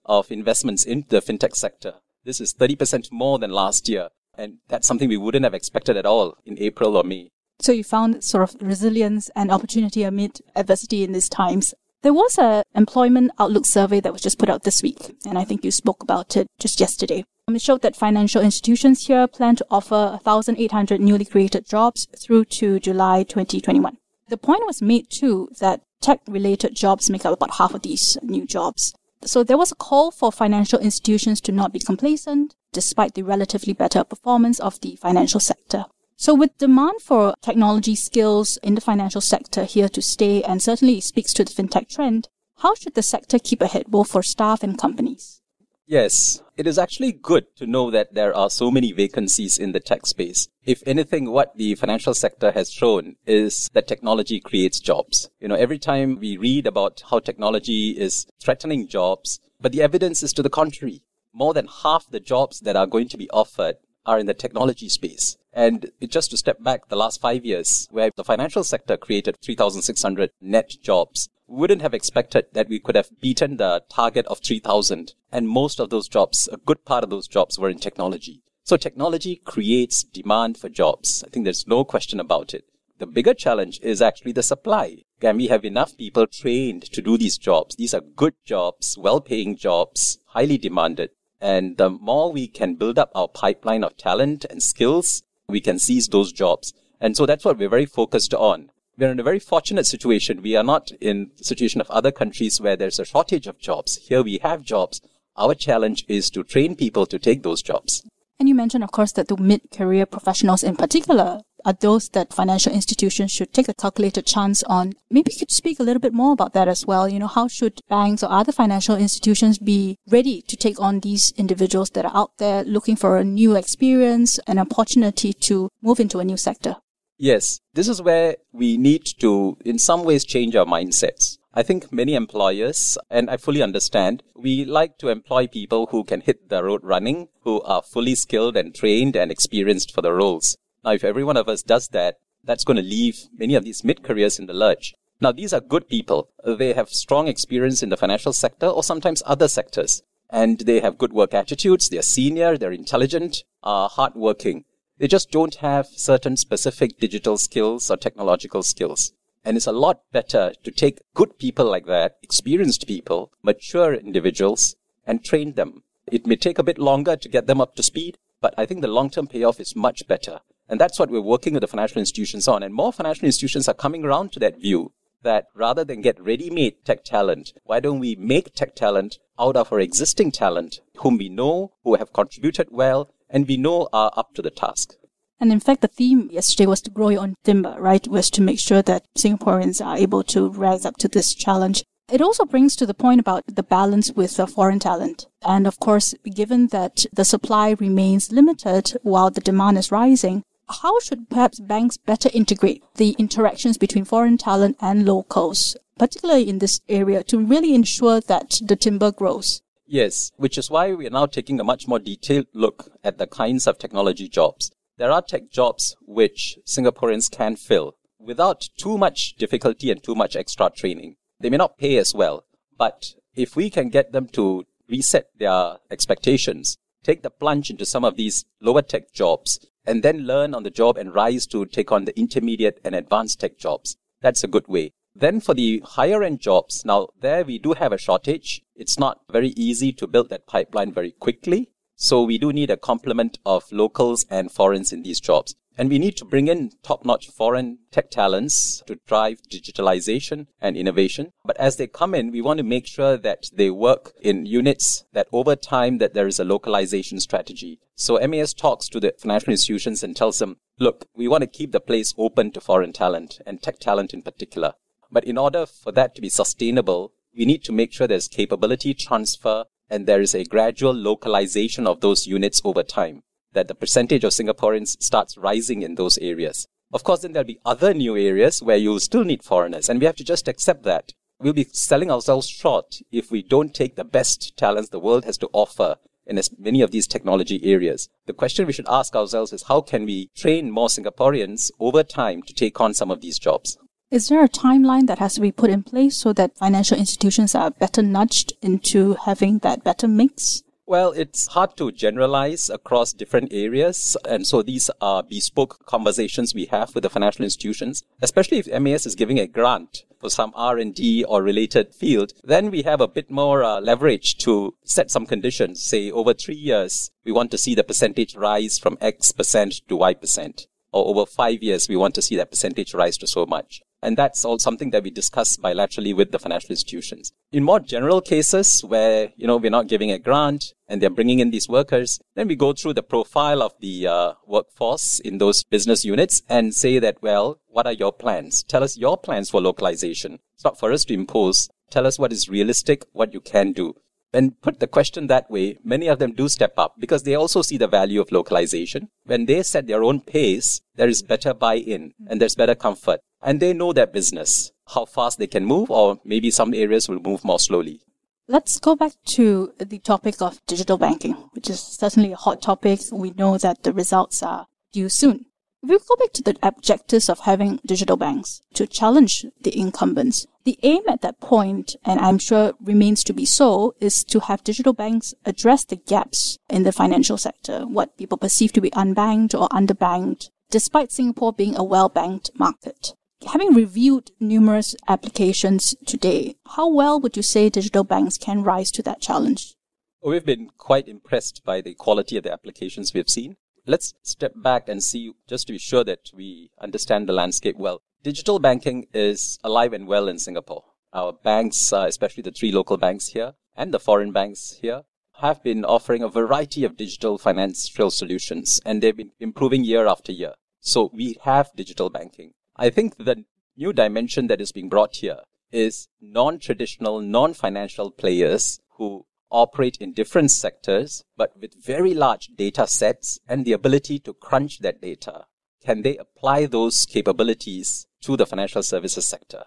of 0.05 0.31
investments 0.31 0.85
in 0.85 1.05
the 1.09 1.21
fintech 1.21 1.55
sector. 1.55 1.95
This 2.23 2.39
is 2.39 2.53
30% 2.53 3.11
more 3.11 3.39
than 3.39 3.51
last 3.51 3.89
year. 3.89 4.09
And 4.35 4.57
that's 4.67 4.87
something 4.87 5.09
we 5.09 5.17
wouldn't 5.17 5.43
have 5.43 5.55
expected 5.55 5.97
at 5.97 6.05
all 6.05 6.37
in 6.45 6.59
April 6.59 6.95
or 6.95 7.03
May. 7.03 7.31
So 7.59 7.71
you 7.71 7.83
found 7.83 8.23
sort 8.23 8.43
of 8.43 8.61
resilience 8.61 9.29
and 9.35 9.51
opportunity 9.51 10.03
amid 10.03 10.41
adversity 10.55 11.03
in 11.03 11.11
these 11.11 11.29
times. 11.29 11.73
There 12.03 12.13
was 12.13 12.37
a 12.37 12.63
employment 12.75 13.31
outlook 13.39 13.65
survey 13.65 13.99
that 13.99 14.13
was 14.13 14.21
just 14.21 14.37
put 14.37 14.49
out 14.49 14.63
this 14.63 14.83
week, 14.83 15.15
and 15.25 15.37
I 15.37 15.43
think 15.43 15.65
you 15.65 15.71
spoke 15.71 16.03
about 16.03 16.37
it 16.37 16.47
just 16.59 16.79
yesterday. 16.79 17.25
Um, 17.47 17.55
it 17.55 17.61
showed 17.61 17.81
that 17.81 17.95
financial 17.95 18.41
institutions 18.41 19.07
here 19.07 19.25
plan 19.25 19.55
to 19.55 19.65
offer 19.71 20.19
1,800 20.23 21.01
newly 21.01 21.25
created 21.25 21.65
jobs 21.65 22.07
through 22.17 22.45
to 22.45 22.79
July 22.79 23.23
2021. 23.23 23.97
The 24.29 24.37
point 24.37 24.65
was 24.65 24.81
made 24.81 25.09
too 25.09 25.49
that 25.59 25.81
tech-related 26.01 26.75
jobs 26.75 27.09
make 27.09 27.25
up 27.25 27.33
about 27.33 27.55
half 27.55 27.73
of 27.73 27.81
these 27.81 28.17
new 28.21 28.45
jobs. 28.45 28.93
So 29.23 29.43
there 29.43 29.57
was 29.57 29.71
a 29.71 29.75
call 29.75 30.11
for 30.11 30.31
financial 30.31 30.79
institutions 30.79 31.41
to 31.41 31.51
not 31.51 31.73
be 31.73 31.79
complacent, 31.79 32.55
despite 32.71 33.15
the 33.15 33.23
relatively 33.23 33.73
better 33.73 34.03
performance 34.03 34.59
of 34.59 34.79
the 34.81 34.95
financial 34.97 35.39
sector. 35.39 35.85
So 36.19 36.33
with 36.33 36.57
demand 36.57 37.01
for 37.01 37.35
technology 37.41 37.95
skills 37.95 38.57
in 38.63 38.75
the 38.75 38.81
financial 38.81 39.21
sector 39.21 39.65
here 39.65 39.87
to 39.89 40.01
stay 40.01 40.41
and 40.41 40.61
certainly 40.61 40.99
speaks 40.99 41.31
to 41.35 41.43
the 41.43 41.51
fintech 41.51 41.89
trend, 41.89 42.27
How 42.61 42.73
should 42.73 42.95
the 42.95 43.03
sector 43.03 43.37
keep 43.37 43.61
ahead 43.61 43.85
both 43.87 44.09
for 44.09 44.23
staff 44.23 44.63
and 44.63 44.79
companies? 44.79 45.41
Yes, 45.85 46.41
it 46.57 46.65
is 46.65 46.79
actually 46.79 47.11
good 47.11 47.55
to 47.57 47.67
know 47.67 47.91
that 47.91 48.15
there 48.15 48.35
are 48.35 48.49
so 48.49 48.71
many 48.71 48.91
vacancies 48.91 49.59
in 49.59 49.73
the 49.73 49.79
tech 49.79 50.07
space. 50.07 50.49
If 50.65 50.81
anything, 50.87 51.29
what 51.29 51.55
the 51.55 51.75
financial 51.75 52.15
sector 52.15 52.51
has 52.51 52.71
shown 52.71 53.15
is 53.27 53.69
that 53.73 53.87
technology 53.87 54.39
creates 54.39 54.79
jobs. 54.79 55.29
You 55.39 55.49
know, 55.49 55.55
every 55.55 55.77
time 55.77 56.17
we 56.19 56.35
read 56.35 56.65
about 56.65 57.03
how 57.11 57.19
technology 57.19 57.91
is 57.91 58.25
threatening 58.41 58.87
jobs, 58.87 59.39
but 59.61 59.71
the 59.71 59.83
evidence 59.83 60.23
is 60.23 60.33
to 60.33 60.41
the 60.41 60.49
contrary. 60.49 61.03
More 61.31 61.53
than 61.53 61.67
half 61.83 62.09
the 62.09 62.19
jobs 62.19 62.61
that 62.61 62.75
are 62.75 62.87
going 62.87 63.07
to 63.09 63.17
be 63.17 63.29
offered 63.29 63.75
are 64.07 64.17
in 64.17 64.25
the 64.25 64.33
technology 64.33 64.89
space. 64.89 65.37
And 65.53 65.91
just 66.07 66.31
to 66.31 66.37
step 66.37 66.63
back 66.63 66.87
the 66.87 66.95
last 66.95 67.21
five 67.21 67.45
years, 67.45 67.87
where 67.91 68.09
the 68.15 68.23
financial 68.23 68.63
sector 68.63 68.97
created 68.97 69.37
3,600 69.43 70.31
net 70.41 70.71
jobs, 70.81 71.29
wouldn't 71.47 71.81
have 71.81 71.93
expected 71.93 72.45
that 72.53 72.67
we 72.67 72.79
could 72.79 72.95
have 72.95 73.09
beaten 73.21 73.57
the 73.57 73.81
target 73.89 74.25
of 74.27 74.39
3000 74.39 75.13
and 75.31 75.47
most 75.47 75.79
of 75.79 75.89
those 75.89 76.09
jobs 76.09 76.49
a 76.51 76.57
good 76.57 76.83
part 76.83 77.03
of 77.03 77.09
those 77.09 77.27
jobs 77.27 77.57
were 77.57 77.69
in 77.69 77.79
technology. 77.79 78.43
So 78.63 78.75
technology 78.75 79.41
creates 79.45 80.03
demand 80.03 80.57
for 80.57 80.67
jobs. 80.67 81.23
I 81.25 81.29
think 81.29 81.45
there's 81.45 81.67
no 81.67 81.85
question 81.85 82.19
about 82.19 82.53
it. 82.53 82.65
The 82.99 83.05
bigger 83.05 83.33
challenge 83.33 83.79
is 83.81 84.01
actually 84.01 84.33
the 84.33 84.43
supply. 84.43 85.03
Can 85.21 85.37
we 85.37 85.47
have 85.47 85.63
enough 85.63 85.95
people 85.95 86.27
trained 86.27 86.83
to 86.91 87.01
do 87.01 87.17
these 87.17 87.37
jobs? 87.37 87.75
These 87.75 87.93
are 87.93 88.01
good 88.01 88.33
jobs 88.43 88.97
well 88.99 89.21
paying 89.21 89.55
jobs 89.55 90.19
highly 90.25 90.57
demanded 90.57 91.11
and 91.39 91.77
the 91.77 91.89
more 91.89 92.31
we 92.31 92.47
can 92.47 92.75
build 92.75 92.97
up 92.97 93.11
our 93.13 93.27
pipeline 93.27 93.83
of 93.83 93.97
talent 93.97 94.45
and 94.49 94.61
skills 94.61 95.23
we 95.47 95.61
can 95.61 95.79
seize 95.79 96.07
those 96.07 96.31
jobs 96.31 96.73
and 96.99 97.15
so 97.15 97.25
that's 97.25 97.45
what 97.45 97.57
we're 97.57 97.69
very 97.69 97.85
focused 97.85 98.33
on 98.33 98.69
we're 98.97 99.11
in 99.11 99.19
a 99.19 99.23
very 99.23 99.39
fortunate 99.39 99.85
situation. 99.85 100.41
We 100.41 100.55
are 100.55 100.63
not 100.63 100.91
in 100.99 101.29
the 101.37 101.43
situation 101.43 101.81
of 101.81 101.89
other 101.91 102.11
countries 102.11 102.59
where 102.59 102.75
there's 102.75 102.99
a 102.99 103.05
shortage 103.05 103.45
of 103.45 103.59
jobs. 103.59 103.97
Here 103.97 104.23
we 104.23 104.39
have 104.41 104.63
jobs. 104.63 105.01
Our 105.35 105.53
challenge 105.53 106.03
is 106.07 106.31
to 106.31 106.43
train 106.43 106.75
people 106.75 107.05
to 107.05 107.19
take 107.19 107.43
those 107.43 107.61
jobs. 107.61 108.03
And 108.39 108.49
you 108.49 108.55
mentioned, 108.55 108.83
of 108.83 108.91
course, 108.91 109.11
that 109.13 109.27
the 109.27 109.37
mid-career 109.37 110.07
professionals 110.07 110.63
in 110.63 110.75
particular 110.75 111.41
are 111.67 111.73
those 111.73 112.07
that 112.09 112.33
financial 112.33 112.71
institutions 112.71 113.29
should 113.29 113.51
take 113.53 113.67
a 113.67 113.73
calculated 113.73 114.25
chance 114.25 114.63
on. 114.63 114.93
Maybe 115.11 115.33
you 115.33 115.39
could 115.39 115.51
speak 115.51 115.79
a 115.79 115.83
little 115.83 115.99
bit 115.99 116.13
more 116.13 116.31
about 116.31 116.53
that 116.53 116.69
as 116.69 116.85
well. 116.87 117.09
You 117.09 117.19
know, 117.19 117.27
how 117.27 117.49
should 117.49 117.81
banks 117.89 118.23
or 118.23 118.31
other 118.31 118.53
financial 118.53 118.95
institutions 118.95 119.59
be 119.59 119.97
ready 120.07 120.41
to 120.47 120.55
take 120.55 120.79
on 120.79 121.01
these 121.01 121.33
individuals 121.35 121.89
that 121.89 122.05
are 122.05 122.15
out 122.15 122.31
there 122.37 122.63
looking 122.63 122.95
for 122.95 123.17
a 123.17 123.23
new 123.25 123.57
experience, 123.57 124.39
an 124.47 124.57
opportunity 124.57 125.33
to 125.33 125.69
move 125.81 125.99
into 125.99 126.19
a 126.19 126.23
new 126.23 126.37
sector? 126.37 126.77
Yes, 127.17 127.59
this 127.73 127.89
is 127.89 128.01
where 128.01 128.37
we 128.53 128.77
need 128.77 129.03
to, 129.19 129.57
in 129.65 129.77
some 129.77 130.05
ways, 130.05 130.23
change 130.23 130.55
our 130.55 130.65
mindsets. 130.65 131.37
I 131.53 131.63
think 131.63 131.91
many 131.91 132.13
employers, 132.13 132.97
and 133.09 133.29
I 133.29 133.35
fully 133.35 133.61
understand, 133.61 134.23
we 134.35 134.63
like 134.63 134.99
to 134.99 135.09
employ 135.09 135.47
people 135.47 135.87
who 135.87 136.05
can 136.05 136.21
hit 136.21 136.47
the 136.47 136.63
road 136.63 136.81
running, 136.83 137.27
who 137.41 137.61
are 137.63 137.81
fully 137.81 138.15
skilled 138.15 138.55
and 138.55 138.73
trained 138.73 139.15
and 139.17 139.31
experienced 139.31 139.93
for 139.93 140.01
the 140.01 140.13
roles. 140.13 140.55
Now, 140.87 140.93
if 140.93 141.03
every 141.03 141.25
one 141.25 141.35
of 141.35 141.49
us 141.49 141.63
does 141.63 141.89
that, 141.89 142.15
that's 142.45 142.63
going 142.63 142.77
to 142.77 142.81
leave 142.81 143.27
many 143.37 143.55
of 143.55 143.65
these 143.65 143.83
mid 143.83 144.03
careers 144.03 144.39
in 144.39 144.45
the 144.45 144.53
lurch. 144.53 144.93
Now, 145.19 145.33
these 145.33 145.51
are 145.51 145.59
good 145.59 145.89
people. 145.89 146.29
They 146.45 146.71
have 146.71 146.87
strong 146.91 147.27
experience 147.27 147.83
in 147.83 147.89
the 147.89 147.97
financial 147.97 148.31
sector 148.31 148.67
or 148.67 148.85
sometimes 148.85 149.21
other 149.25 149.49
sectors. 149.49 150.01
And 150.29 150.59
they 150.59 150.79
have 150.79 150.97
good 150.97 151.11
work 151.11 151.33
attitudes. 151.33 151.89
They're 151.89 152.01
senior. 152.01 152.57
They're 152.57 152.71
intelligent, 152.71 153.43
are 153.63 153.89
hardworking. 153.89 154.63
They 154.97 155.09
just 155.09 155.29
don't 155.29 155.55
have 155.55 155.87
certain 155.87 156.37
specific 156.37 156.97
digital 157.01 157.37
skills 157.37 157.91
or 157.91 157.97
technological 157.97 158.63
skills. 158.63 159.11
And 159.43 159.57
it's 159.57 159.67
a 159.67 159.73
lot 159.73 160.03
better 160.13 160.53
to 160.63 160.71
take 160.71 161.01
good 161.13 161.37
people 161.37 161.65
like 161.69 161.87
that, 161.87 162.15
experienced 162.23 162.87
people, 162.87 163.33
mature 163.43 163.93
individuals, 163.93 164.77
and 165.05 165.21
train 165.21 165.55
them. 165.55 165.83
It 166.09 166.25
may 166.25 166.37
take 166.37 166.57
a 166.57 166.63
bit 166.63 166.79
longer 166.79 167.17
to 167.17 167.27
get 167.27 167.45
them 167.45 167.59
up 167.59 167.75
to 167.75 167.83
speed, 167.83 168.19
but 168.39 168.53
I 168.57 168.65
think 168.65 168.79
the 168.79 168.87
long-term 168.87 169.27
payoff 169.27 169.59
is 169.59 169.75
much 169.75 170.07
better. 170.07 170.39
And 170.69 170.79
that's 170.79 170.99
what 170.99 171.09
we're 171.09 171.21
working 171.21 171.53
with 171.53 171.61
the 171.61 171.67
financial 171.67 171.99
institutions 171.99 172.47
on. 172.47 172.63
And 172.63 172.73
more 172.73 172.91
financial 172.91 173.25
institutions 173.25 173.67
are 173.67 173.73
coming 173.73 174.03
around 174.03 174.33
to 174.33 174.39
that 174.39 174.59
view 174.59 174.91
that 175.23 175.45
rather 175.55 175.83
than 175.83 176.01
get 176.01 176.21
ready-made 176.21 176.85
tech 176.85 177.03
talent, 177.03 177.53
why 177.63 177.79
don't 177.79 177.99
we 177.99 178.15
make 178.15 178.53
tech 178.53 178.75
talent 178.75 179.17
out 179.39 179.55
of 179.55 179.71
our 179.71 179.79
existing 179.79 180.31
talent, 180.31 180.79
whom 180.97 181.17
we 181.17 181.29
know, 181.29 181.71
who 181.83 181.95
have 181.95 182.13
contributed 182.13 182.67
well, 182.69 183.09
and 183.29 183.47
we 183.47 183.57
know 183.57 183.89
are 183.91 184.11
up 184.15 184.33
to 184.35 184.41
the 184.41 184.51
task. 184.51 184.93
And 185.39 185.51
in 185.51 185.59
fact, 185.59 185.81
the 185.81 185.87
theme 185.87 186.29
yesterday 186.31 186.65
was 186.65 186.81
to 186.81 186.89
grow 186.89 187.09
your 187.09 187.21
own 187.21 187.35
timber, 187.43 187.75
right? 187.79 188.07
Was 188.07 188.29
to 188.31 188.41
make 188.41 188.59
sure 188.59 188.81
that 188.81 189.05
Singaporeans 189.17 189.85
are 189.85 189.97
able 189.97 190.23
to 190.23 190.49
rise 190.49 190.85
up 190.85 190.97
to 190.97 191.07
this 191.07 191.33
challenge. 191.33 191.83
It 192.11 192.21
also 192.21 192.45
brings 192.45 192.75
to 192.77 192.85
the 192.85 192.93
point 192.93 193.19
about 193.19 193.43
the 193.47 193.63
balance 193.63 194.11
with 194.11 194.37
the 194.37 194.47
foreign 194.47 194.79
talent. 194.79 195.27
And 195.43 195.67
of 195.67 195.79
course, 195.79 196.15
given 196.23 196.67
that 196.67 197.05
the 197.13 197.25
supply 197.25 197.75
remains 197.79 198.31
limited 198.31 198.97
while 199.03 199.29
the 199.29 199.41
demand 199.41 199.77
is 199.77 199.91
rising, 199.91 200.43
how 200.69 200.99
should 200.99 201.29
perhaps 201.29 201.59
banks 201.59 201.97
better 201.97 202.29
integrate 202.33 202.83
the 202.95 203.15
interactions 203.17 203.77
between 203.77 204.05
foreign 204.05 204.37
talent 204.37 204.77
and 204.81 205.05
locals, 205.05 205.75
particularly 205.97 206.47
in 206.47 206.59
this 206.59 206.81
area, 206.89 207.23
to 207.23 207.43
really 207.43 207.73
ensure 207.73 208.21
that 208.21 208.59
the 208.63 208.75
timber 208.75 209.11
grows? 209.11 209.61
Yes, 209.85 210.31
which 210.35 210.57
is 210.57 210.69
why 210.69 210.93
we 210.93 211.07
are 211.07 211.11
now 211.11 211.25
taking 211.25 211.59
a 211.59 211.63
much 211.63 211.87
more 211.87 211.99
detailed 211.99 212.47
look 212.53 212.91
at 213.03 213.17
the 213.17 213.27
kinds 213.27 213.67
of 213.67 213.77
technology 213.77 214.27
jobs. 214.27 214.71
There 214.97 215.11
are 215.11 215.21
tech 215.21 215.49
jobs 215.49 215.95
which 216.01 216.57
Singaporeans 216.65 217.31
can 217.31 217.55
fill 217.55 217.95
without 218.19 218.67
too 218.77 218.97
much 218.97 219.35
difficulty 219.37 219.89
and 219.89 220.03
too 220.03 220.15
much 220.15 220.35
extra 220.35 220.69
training. 220.69 221.15
They 221.39 221.49
may 221.49 221.57
not 221.57 221.77
pay 221.77 221.97
as 221.97 222.13
well, 222.13 222.43
but 222.77 223.13
if 223.35 223.55
we 223.55 223.69
can 223.69 223.89
get 223.89 224.11
them 224.11 224.27
to 224.29 224.65
reset 224.89 225.29
their 225.37 225.77
expectations, 225.89 226.77
take 227.03 227.21
the 227.21 227.29
plunge 227.29 227.69
into 227.69 227.85
some 227.85 228.03
of 228.03 228.17
these 228.17 228.43
lower 228.59 228.81
tech 228.81 229.13
jobs, 229.13 229.59
and 229.87 230.03
then 230.03 230.27
learn 230.27 230.53
on 230.53 230.63
the 230.63 230.69
job 230.69 230.97
and 230.97 231.15
rise 231.15 231.47
to 231.47 231.65
take 231.65 231.91
on 231.91 232.05
the 232.05 232.19
intermediate 232.19 232.79
and 232.83 232.93
advanced 232.93 233.39
tech 233.39 233.57
jobs, 233.57 233.97
that's 234.21 234.43
a 234.43 234.47
good 234.47 234.67
way. 234.67 234.91
Then 235.15 235.39
for 235.39 235.55
the 235.55 235.81
higher 235.83 236.21
end 236.21 236.41
jobs, 236.41 236.85
now 236.85 237.07
there 237.19 237.43
we 237.43 237.57
do 237.57 237.73
have 237.73 237.91
a 237.91 237.97
shortage. 237.97 238.61
It's 238.75 238.99
not 238.99 239.21
very 239.31 239.49
easy 239.49 239.91
to 239.93 240.05
build 240.05 240.29
that 240.29 240.45
pipeline 240.45 240.93
very 240.93 241.11
quickly. 241.11 241.71
So 241.95 242.21
we 242.21 242.37
do 242.37 242.53
need 242.53 242.69
a 242.69 242.77
complement 242.77 243.39
of 243.43 243.63
locals 243.71 244.25
and 244.29 244.51
foreigners 244.51 244.93
in 244.93 245.01
these 245.01 245.19
jobs. 245.19 245.55
And 245.77 245.89
we 245.89 245.99
need 245.99 246.17
to 246.17 246.25
bring 246.25 246.47
in 246.47 246.71
top-notch 246.81 247.29
foreign 247.29 247.77
tech 247.91 248.09
talents 248.09 248.81
to 248.87 248.99
drive 249.05 249.41
digitalization 249.43 250.47
and 250.59 250.75
innovation. 250.75 251.33
But 251.45 251.57
as 251.57 251.77
they 251.77 251.85
come 251.85 252.15
in, 252.15 252.31
we 252.31 252.41
want 252.41 252.57
to 252.57 252.63
make 252.63 252.87
sure 252.87 253.15
that 253.15 253.51
they 253.53 253.69
work 253.69 254.13
in 254.19 254.47
units 254.47 255.05
that 255.13 255.27
over 255.31 255.55
time 255.55 255.99
that 255.99 256.15
there 256.15 256.25
is 256.25 256.39
a 256.39 256.43
localization 256.43 257.19
strategy. 257.19 257.79
So 257.95 258.19
MAS 258.27 258.53
talks 258.53 258.89
to 258.89 258.99
the 258.99 259.13
financial 259.19 259.51
institutions 259.51 260.01
and 260.01 260.15
tells 260.15 260.39
them, 260.39 260.57
look, 260.79 261.05
we 261.15 261.27
want 261.27 261.41
to 261.41 261.47
keep 261.47 261.71
the 261.71 261.79
place 261.79 262.13
open 262.17 262.51
to 262.51 262.61
foreign 262.61 262.93
talent 262.93 263.39
and 263.45 263.61
tech 263.61 263.77
talent 263.77 264.13
in 264.13 264.23
particular. 264.23 264.73
But 265.11 265.25
in 265.25 265.37
order 265.37 265.67
for 265.67 265.91
that 265.91 266.15
to 266.15 266.21
be 266.21 266.29
sustainable, 266.29 267.13
we 267.37 267.45
need 267.45 267.63
to 267.65 267.71
make 267.71 267.93
sure 267.93 268.07
there's 268.07 268.27
capability 268.27 268.95
transfer 268.95 269.65
and 269.89 270.05
there 270.05 270.21
is 270.21 270.35
a 270.35 270.43
gradual 270.43 270.93
localization 270.93 271.87
of 271.87 272.01
those 272.01 272.27
units 272.27 272.61
over 272.65 272.83
time, 272.83 273.23
that 273.57 273.67
the 273.67 273.73
percentage 273.73 274.23
of 274.23 274.33
Singaporeans 274.33 275.01
starts 275.01 275.35
rising 275.35 275.81
in 275.81 275.95
those 275.95 276.19
areas. 276.19 276.67
Of 276.93 277.03
course, 277.03 277.21
then 277.21 277.33
there'll 277.33 277.47
be 277.47 277.59
other 277.65 277.91
new 277.91 278.15
areas 278.15 278.61
where 278.61 278.77
you'll 278.77 278.99
still 278.99 279.23
need 279.23 279.43
foreigners, 279.43 279.89
and 279.89 279.99
we 279.99 280.05
have 280.05 280.15
to 280.17 280.23
just 280.23 280.47
accept 280.47 280.83
that. 280.83 281.13
We'll 281.39 281.53
be 281.53 281.65
selling 281.71 282.11
ourselves 282.11 282.47
short 282.47 282.99
if 283.11 283.31
we 283.31 283.41
don't 283.41 283.73
take 283.73 283.95
the 283.95 284.03
best 284.03 284.55
talents 284.57 284.89
the 284.89 284.99
world 284.99 285.25
has 285.25 285.39
to 285.39 285.49
offer 285.53 285.95
in 286.27 286.37
as 286.37 286.51
many 286.59 286.81
of 286.81 286.91
these 286.91 287.07
technology 287.07 287.59
areas. 287.63 288.09
The 288.27 288.33
question 288.33 288.67
we 288.67 288.73
should 288.73 288.87
ask 288.87 289.15
ourselves 289.15 289.51
is 289.51 289.63
how 289.63 289.81
can 289.81 290.05
we 290.05 290.29
train 290.35 290.69
more 290.69 290.87
Singaporeans 290.87 291.71
over 291.79 292.03
time 292.03 292.43
to 292.43 292.53
take 292.53 292.79
on 292.79 292.93
some 292.93 293.09
of 293.09 293.21
these 293.21 293.39
jobs? 293.39 293.77
Is 294.11 294.29
there 294.29 294.43
a 294.43 294.49
timeline 294.49 295.07
that 295.07 295.19
has 295.19 295.33
to 295.33 295.41
be 295.41 295.51
put 295.51 295.71
in 295.71 295.83
place 295.83 296.15
so 296.17 296.31
that 296.33 296.57
financial 296.57 296.97
institutions 296.97 297.55
are 297.55 297.71
better 297.71 298.03
nudged 298.03 298.53
into 298.61 299.15
having 299.25 299.59
that 299.59 299.83
better 299.83 300.07
mix? 300.07 300.61
Well, 300.89 301.11
it's 301.11 301.47
hard 301.47 301.75
to 301.77 301.91
generalize 301.91 302.69
across 302.69 303.11
different 303.11 303.51
areas. 303.51 304.15
And 304.23 304.47
so 304.47 304.61
these 304.61 304.89
are 305.01 305.21
bespoke 305.21 305.85
conversations 305.85 306.55
we 306.55 306.67
have 306.67 306.95
with 306.95 307.01
the 307.01 307.09
financial 307.09 307.43
institutions, 307.43 308.05
especially 308.21 308.59
if 308.59 308.81
MAS 308.81 309.05
is 309.05 309.13
giving 309.13 309.37
a 309.37 309.47
grant 309.47 310.05
for 310.17 310.29
some 310.29 310.53
R&D 310.55 311.25
or 311.25 311.43
related 311.43 311.93
field, 311.93 312.31
then 312.41 312.71
we 312.71 312.83
have 312.83 313.01
a 313.01 313.07
bit 313.07 313.29
more 313.29 313.65
uh, 313.65 313.81
leverage 313.81 314.37
to 314.37 314.75
set 314.85 315.11
some 315.11 315.25
conditions. 315.25 315.83
Say 315.83 316.09
over 316.09 316.33
three 316.33 316.55
years, 316.55 317.11
we 317.25 317.33
want 317.33 317.51
to 317.51 317.57
see 317.57 317.75
the 317.75 317.83
percentage 317.83 318.37
rise 318.37 318.79
from 318.79 318.97
X 319.01 319.33
percent 319.33 319.81
to 319.89 319.97
Y 319.97 320.13
percent. 320.13 320.67
Or 320.91 321.07
over 321.07 321.25
five 321.25 321.61
years, 321.61 321.87
we 321.89 321.95
want 321.95 322.15
to 322.15 322.21
see 322.21 322.35
that 322.37 322.51
percentage 322.51 322.93
rise 322.93 323.17
to 323.17 323.27
so 323.27 323.45
much. 323.45 323.81
And 324.01 324.15
that's 324.15 324.45
all 324.45 324.59
something 324.59 324.91
that 324.91 325.03
we 325.03 325.09
discuss 325.09 325.57
bilaterally 325.57 326.15
with 326.15 326.31
the 326.31 326.39
financial 326.39 326.69
institutions. 326.69 327.31
In 327.51 327.63
more 327.63 327.79
general 327.79 328.21
cases 328.21 328.81
where, 328.81 329.31
you 329.35 329.47
know, 329.47 329.57
we're 329.57 329.71
not 329.71 329.87
giving 329.87 330.11
a 330.11 330.19
grant 330.19 330.73
and 330.87 331.01
they're 331.01 331.09
bringing 331.09 331.39
in 331.39 331.49
these 331.49 331.67
workers, 331.67 332.19
then 332.35 332.47
we 332.47 332.55
go 332.55 332.73
through 332.73 332.93
the 332.93 333.03
profile 333.03 333.63
of 333.63 333.73
the 333.79 334.07
uh, 334.07 334.33
workforce 334.45 335.19
in 335.19 335.39
those 335.39 335.63
business 335.63 336.05
units 336.05 336.43
and 336.47 336.75
say 336.75 336.99
that, 336.99 337.21
well, 337.23 337.59
what 337.67 337.87
are 337.87 337.93
your 337.93 338.13
plans? 338.13 338.63
Tell 338.63 338.83
us 338.83 338.97
your 338.97 339.17
plans 339.17 339.49
for 339.49 339.61
localization. 339.61 340.39
It's 340.53 340.63
not 340.63 340.79
for 340.79 340.91
us 340.91 341.03
to 341.05 341.13
impose 341.13 341.69
Tell 341.89 342.05
us 342.05 342.19
what 342.19 342.33
is 342.33 342.49
realistic, 342.49 343.05
what 343.13 343.33
you 343.33 343.39
can 343.39 343.71
do. 343.71 343.95
When 344.31 344.51
put 344.51 344.79
the 344.79 344.87
question 344.87 345.27
that 345.27 345.49
way, 345.49 345.77
many 345.83 346.07
of 346.07 346.19
them 346.19 346.33
do 346.33 346.49
step 346.49 346.73
up 346.77 346.95
because 346.99 347.23
they 347.23 347.35
also 347.35 347.61
see 347.61 347.77
the 347.77 347.87
value 347.87 348.19
of 348.19 348.31
localization. 348.31 349.09
When 349.25 349.45
they 349.45 349.63
set 349.63 349.87
their 349.87 350.03
own 350.03 350.21
pace, 350.21 350.81
there 350.95 351.07
is 351.07 351.23
better 351.23 351.53
buy-in 351.53 352.13
hmm. 352.19 352.27
and 352.29 352.41
there's 352.41 352.55
better 352.55 352.75
comfort. 352.75 353.21
And 353.41 353.59
they 353.59 353.73
know 353.73 353.93
their 353.93 354.07
business, 354.07 354.71
how 354.87 355.05
fast 355.05 355.39
they 355.39 355.47
can 355.47 355.65
move, 355.65 355.91
or 355.91 356.19
maybe 356.25 356.51
some 356.51 356.73
areas 356.73 357.07
will 357.07 357.19
move 357.19 357.43
more 357.45 357.59
slowly. 357.59 358.01
Let's 358.49 358.79
go 358.79 358.95
back 358.95 359.13
to 359.35 359.73
the 359.77 359.99
topic 359.99 360.41
of 360.41 360.65
digital 360.65 360.97
banking, 360.97 361.33
which 361.51 361.69
is 361.69 361.81
certainly 361.81 362.31
a 362.31 362.37
hot 362.37 362.61
topic. 362.61 363.01
We 363.11 363.31
know 363.31 363.57
that 363.57 363.83
the 363.83 363.91
results 363.91 364.41
are 364.41 364.67
due 364.93 365.09
soon. 365.09 365.45
If 365.83 365.89
we 365.89 365.97
go 365.99 366.15
back 366.17 366.33
to 366.33 366.43
the 366.43 366.57
objectives 366.63 367.29
of 367.29 367.39
having 367.41 367.79
digital 367.85 368.17
banks 368.17 368.61
to 368.73 368.87
challenge 368.87 369.45
the 369.61 369.77
incumbents, 369.77 370.47
the 370.67 370.77
aim 370.83 371.03
at 371.07 371.21
that 371.21 371.39
point, 371.39 371.95
and 372.03 372.19
I'm 372.19 372.37
sure 372.37 372.73
remains 372.81 373.23
to 373.23 373.31
be 373.31 373.45
so, 373.45 373.95
is 374.01 374.21
to 374.25 374.41
have 374.41 374.65
digital 374.65 374.91
banks 374.91 375.33
address 375.45 375.85
the 375.85 375.95
gaps 375.95 376.57
in 376.69 376.83
the 376.83 376.91
financial 376.91 377.37
sector, 377.37 377.87
what 377.87 378.17
people 378.17 378.37
perceive 378.37 378.73
to 378.73 378.81
be 378.81 378.91
unbanked 378.91 379.57
or 379.57 379.69
underbanked, 379.69 380.49
despite 380.69 381.13
Singapore 381.13 381.53
being 381.53 381.77
a 381.77 381.85
well-banked 381.85 382.51
market. 382.55 383.13
Having 383.49 383.75
reviewed 383.75 384.31
numerous 384.41 384.93
applications 385.07 385.95
today, 386.05 386.57
how 386.75 386.89
well 386.89 387.17
would 387.17 387.37
you 387.37 387.43
say 387.43 387.69
digital 387.69 388.03
banks 388.03 388.37
can 388.37 388.61
rise 388.61 388.91
to 388.91 389.01
that 389.03 389.21
challenge? 389.21 389.73
We've 390.21 390.45
been 390.45 390.71
quite 390.77 391.07
impressed 391.07 391.61
by 391.63 391.79
the 391.79 391.93
quality 391.93 392.35
of 392.35 392.43
the 392.43 392.51
applications 392.51 393.13
we've 393.13 393.29
seen. 393.29 393.55
Let's 393.85 394.15
step 394.21 394.51
back 394.57 394.89
and 394.89 395.01
see, 395.01 395.31
just 395.47 395.67
to 395.67 395.73
be 395.73 395.79
sure 395.79 396.03
that 396.03 396.29
we 396.33 396.71
understand 396.81 397.29
the 397.29 397.31
landscape 397.31 397.77
well. 397.77 398.01
Digital 398.27 398.59
banking 398.59 399.07
is 399.13 399.57
alive 399.63 399.93
and 399.93 400.05
well 400.05 400.27
in 400.27 400.37
Singapore. 400.37 400.83
Our 401.13 401.31
banks, 401.31 401.93
uh, 401.93 402.07
especially 402.09 402.43
the 402.43 402.51
three 402.51 402.73
local 402.73 402.97
banks 402.97 403.27
here 403.27 403.53
and 403.73 403.93
the 403.93 404.01
foreign 404.01 404.33
banks 404.33 404.79
here, 404.81 405.03
have 405.35 405.63
been 405.63 405.85
offering 405.85 406.23
a 406.23 406.27
variety 406.27 406.83
of 406.83 406.97
digital 406.97 407.37
financial 407.37 408.11
solutions 408.11 408.81
and 408.85 409.01
they've 409.01 409.15
been 409.15 409.31
improving 409.39 409.85
year 409.85 410.07
after 410.07 410.33
year. 410.33 410.55
So 410.81 411.09
we 411.13 411.37
have 411.43 411.71
digital 411.73 412.09
banking. 412.09 412.51
I 412.75 412.89
think 412.89 413.15
the 413.15 413.45
new 413.77 413.93
dimension 413.93 414.47
that 414.47 414.59
is 414.59 414.73
being 414.73 414.89
brought 414.89 415.15
here 415.15 415.39
is 415.71 416.09
non-traditional, 416.19 417.21
non-financial 417.21 418.11
players 418.11 418.81
who 418.97 419.25
operate 419.49 419.95
in 420.01 420.11
different 420.11 420.51
sectors, 420.51 421.23
but 421.37 421.53
with 421.57 421.81
very 421.81 422.13
large 422.13 422.47
data 422.47 422.87
sets 422.87 423.39
and 423.47 423.63
the 423.63 423.71
ability 423.71 424.19
to 424.19 424.33
crunch 424.33 424.79
that 424.79 424.99
data. 424.99 425.45
Can 425.81 426.01
they 426.01 426.17
apply 426.17 426.65
those 426.65 427.05
capabilities 427.05 428.06
to 428.21 428.37
the 428.37 428.45
financial 428.45 428.83
services 428.83 429.27
sector? 429.27 429.63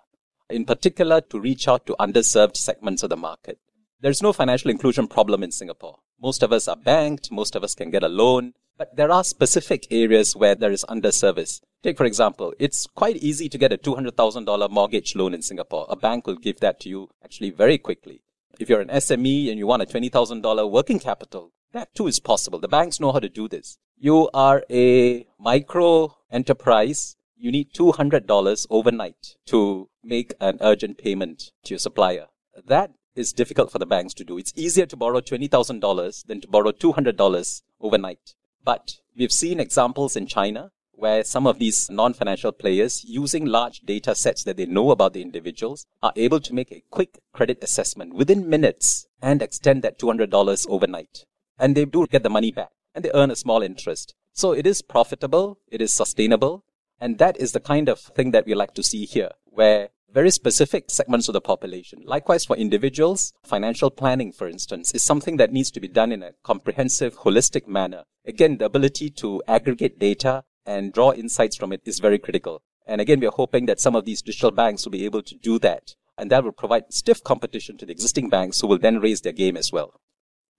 In 0.49 0.65
particular, 0.65 1.21
to 1.21 1.41
reach 1.41 1.69
out 1.69 1.87
to 1.87 1.97
underserved 2.01 2.57
segments 2.57 3.03
of 3.03 3.11
the 3.11 3.17
market. 3.17 3.59
There's 4.01 4.23
no 4.23 4.33
financial 4.33 4.71
inclusion 4.71 5.07
problem 5.09 5.43
in 5.43 5.53
Singapore. 5.53 5.99
Most 6.21 6.43
of 6.43 6.53
us 6.53 6.69
are 6.69 6.77
banked, 6.77 7.31
most 7.31 7.55
of 7.55 7.63
us 7.63 7.75
can 7.75 7.91
get 7.91 8.03
a 8.03 8.09
loan, 8.09 8.55
but 8.77 8.97
there 8.97 9.13
are 9.13 9.23
specific 9.23 9.87
areas 9.91 10.35
where 10.35 10.55
there 10.55 10.73
is 10.73 10.85
underservice. 10.89 11.61
Take, 11.83 11.99
for 11.99 12.07
example, 12.07 12.55
it's 12.59 12.87
quite 12.87 13.17
easy 13.17 13.49
to 13.49 13.59
get 13.59 13.73
a 13.73 13.79
$200,000 13.79 14.71
mortgage 14.71 15.15
loan 15.15 15.35
in 15.35 15.43
Singapore. 15.43 15.87
A 15.89 15.97
bank 15.97 16.27
will 16.27 16.37
give 16.37 16.61
that 16.61 16.81
to 16.81 16.89
you 16.89 17.11
actually 17.23 17.51
very 17.51 17.79
quickly. 17.79 18.23
If 18.59 18.69
you're 18.69 18.81
an 18.81 18.89
SME 18.89 19.51
and 19.51 19.59
you 19.59 19.67
want 19.67 19.83
a 19.83 19.87
$20,000 19.87 20.71
working 20.71 20.99
capital, 20.99 21.53
that 21.73 21.95
too 21.95 22.07
is 22.07 22.21
possible. 22.21 22.59
The 22.59 22.69
banks 22.69 23.01
know 23.01 23.13
how 23.13 23.21
to 23.21 23.29
do 23.29 23.49
this. 23.49 23.79
You 23.97 24.29
are 24.35 24.65
a 24.71 25.27
micro 25.39 26.17
enterprise. 26.31 27.17
You 27.43 27.51
need 27.51 27.73
$200 27.73 28.67
overnight 28.69 29.37
to 29.47 29.89
make 30.05 30.35
an 30.43 30.59
urgent 30.61 30.99
payment 30.99 31.53
to 31.65 31.71
your 31.71 31.79
supplier. 31.79 32.27
That 32.67 32.91
is 33.15 33.33
difficult 33.33 33.73
for 33.73 33.79
the 33.79 33.87
banks 33.87 34.13
to 34.15 34.25
do. 34.25 34.37
It's 34.37 34.53
easier 34.55 34.85
to 34.85 34.95
borrow 34.95 35.21
$20,000 35.21 36.27
than 36.27 36.43
to 36.43 36.49
borrow 36.49 36.71
$200 36.71 37.63
overnight. 37.81 38.35
But 38.63 38.97
we've 39.17 39.33
seen 39.33 39.59
examples 39.59 40.17
in 40.17 40.27
China 40.27 40.71
where 40.93 41.25
some 41.25 41.47
of 41.47 41.59
these 41.59 41.89
non-financial 41.89 42.53
players 42.53 43.07
using 43.07 43.47
large 43.47 43.81
data 43.81 44.15
sets 44.15 44.45
that 44.45 44.59
they 44.59 44.67
know 44.67 44.91
about 44.91 45.15
the 45.15 45.23
individuals 45.23 45.87
are 46.03 46.13
able 46.17 46.41
to 46.41 46.53
make 46.53 46.71
a 46.71 46.83
quick 46.91 47.21
credit 47.33 47.65
assessment 47.65 48.13
within 48.13 48.51
minutes 48.51 49.07
and 49.23 49.41
extend 49.41 49.81
that 49.81 49.99
$200 49.99 50.67
overnight. 50.69 51.25
And 51.59 51.75
they 51.75 51.87
do 51.87 52.07
get 52.07 52.23
the 52.23 52.29
money 52.29 52.53
back 52.53 52.73
and 52.95 53.03
they 53.03 53.11
earn 53.15 53.31
a 53.31 53.37
small 53.37 53.63
interest. 53.63 54.15
So 54.35 54.53
it 54.53 54.67
is 54.67 54.83
profitable, 54.83 55.59
it 55.69 55.81
is 55.81 55.95
sustainable, 55.95 56.65
and 57.01 57.19
that 57.19 57.37
is 57.39 57.53
the 57.53 57.61
kind 57.61 57.89
of 57.89 57.99
thing 57.99 58.31
that 58.33 58.47
we 58.47 58.55
like 58.55 58.75
to 58.75 58.83
see 58.83 59.07
here, 59.07 59.31
where 59.45 59.89
very 60.13 60.31
specific 60.31 60.91
segments 60.91 61.29
of 61.29 61.35
the 61.35 61.41
population. 61.41 62.03
Likewise, 62.05 62.45
for 62.45 62.57
individuals, 62.57 63.33
financial 63.45 63.91
planning, 63.91 64.33
for 64.33 64.49
instance, 64.49 64.93
is 64.93 65.05
something 65.05 65.37
that 65.37 65.53
needs 65.53 65.71
to 65.71 65.81
be 65.81 65.89
done 65.89 66.11
in 66.11 66.23
a 66.23 66.33
comprehensive, 66.43 67.19
holistic 67.21 67.67
manner. 67.69 68.03
Again, 68.27 68.59
the 68.59 68.65
ability 68.65 69.11
to 69.11 69.43
aggregate 69.47 69.99
data 69.99 70.45
and 70.67 70.93
draw 70.93 71.13
insights 71.13 71.57
from 71.57 71.73
it 71.73 71.83
is 71.85 72.01
very 72.01 72.19
critical. 72.19 72.63
And 72.87 73.01
again, 73.01 73.21
we 73.21 73.27
are 73.27 73.33
hoping 73.33 73.67
that 73.67 73.81
some 73.81 73.95
of 73.95 74.05
these 74.05 74.21
digital 74.21 74.51
banks 74.51 74.85
will 74.85 74.91
be 74.91 75.05
able 75.05 75.23
to 75.23 75.35
do 75.37 75.59
that. 75.61 75.95
And 76.19 76.31
that 76.31 76.45
will 76.45 76.53
provide 76.53 76.93
stiff 76.93 77.23
competition 77.23 77.79
to 77.79 77.87
the 77.87 77.93
existing 77.93 78.29
banks 78.29 78.61
who 78.61 78.67
will 78.67 78.79
then 78.79 79.01
raise 79.01 79.21
their 79.21 79.33
game 79.33 79.57
as 79.57 79.73
well. 79.73 80.01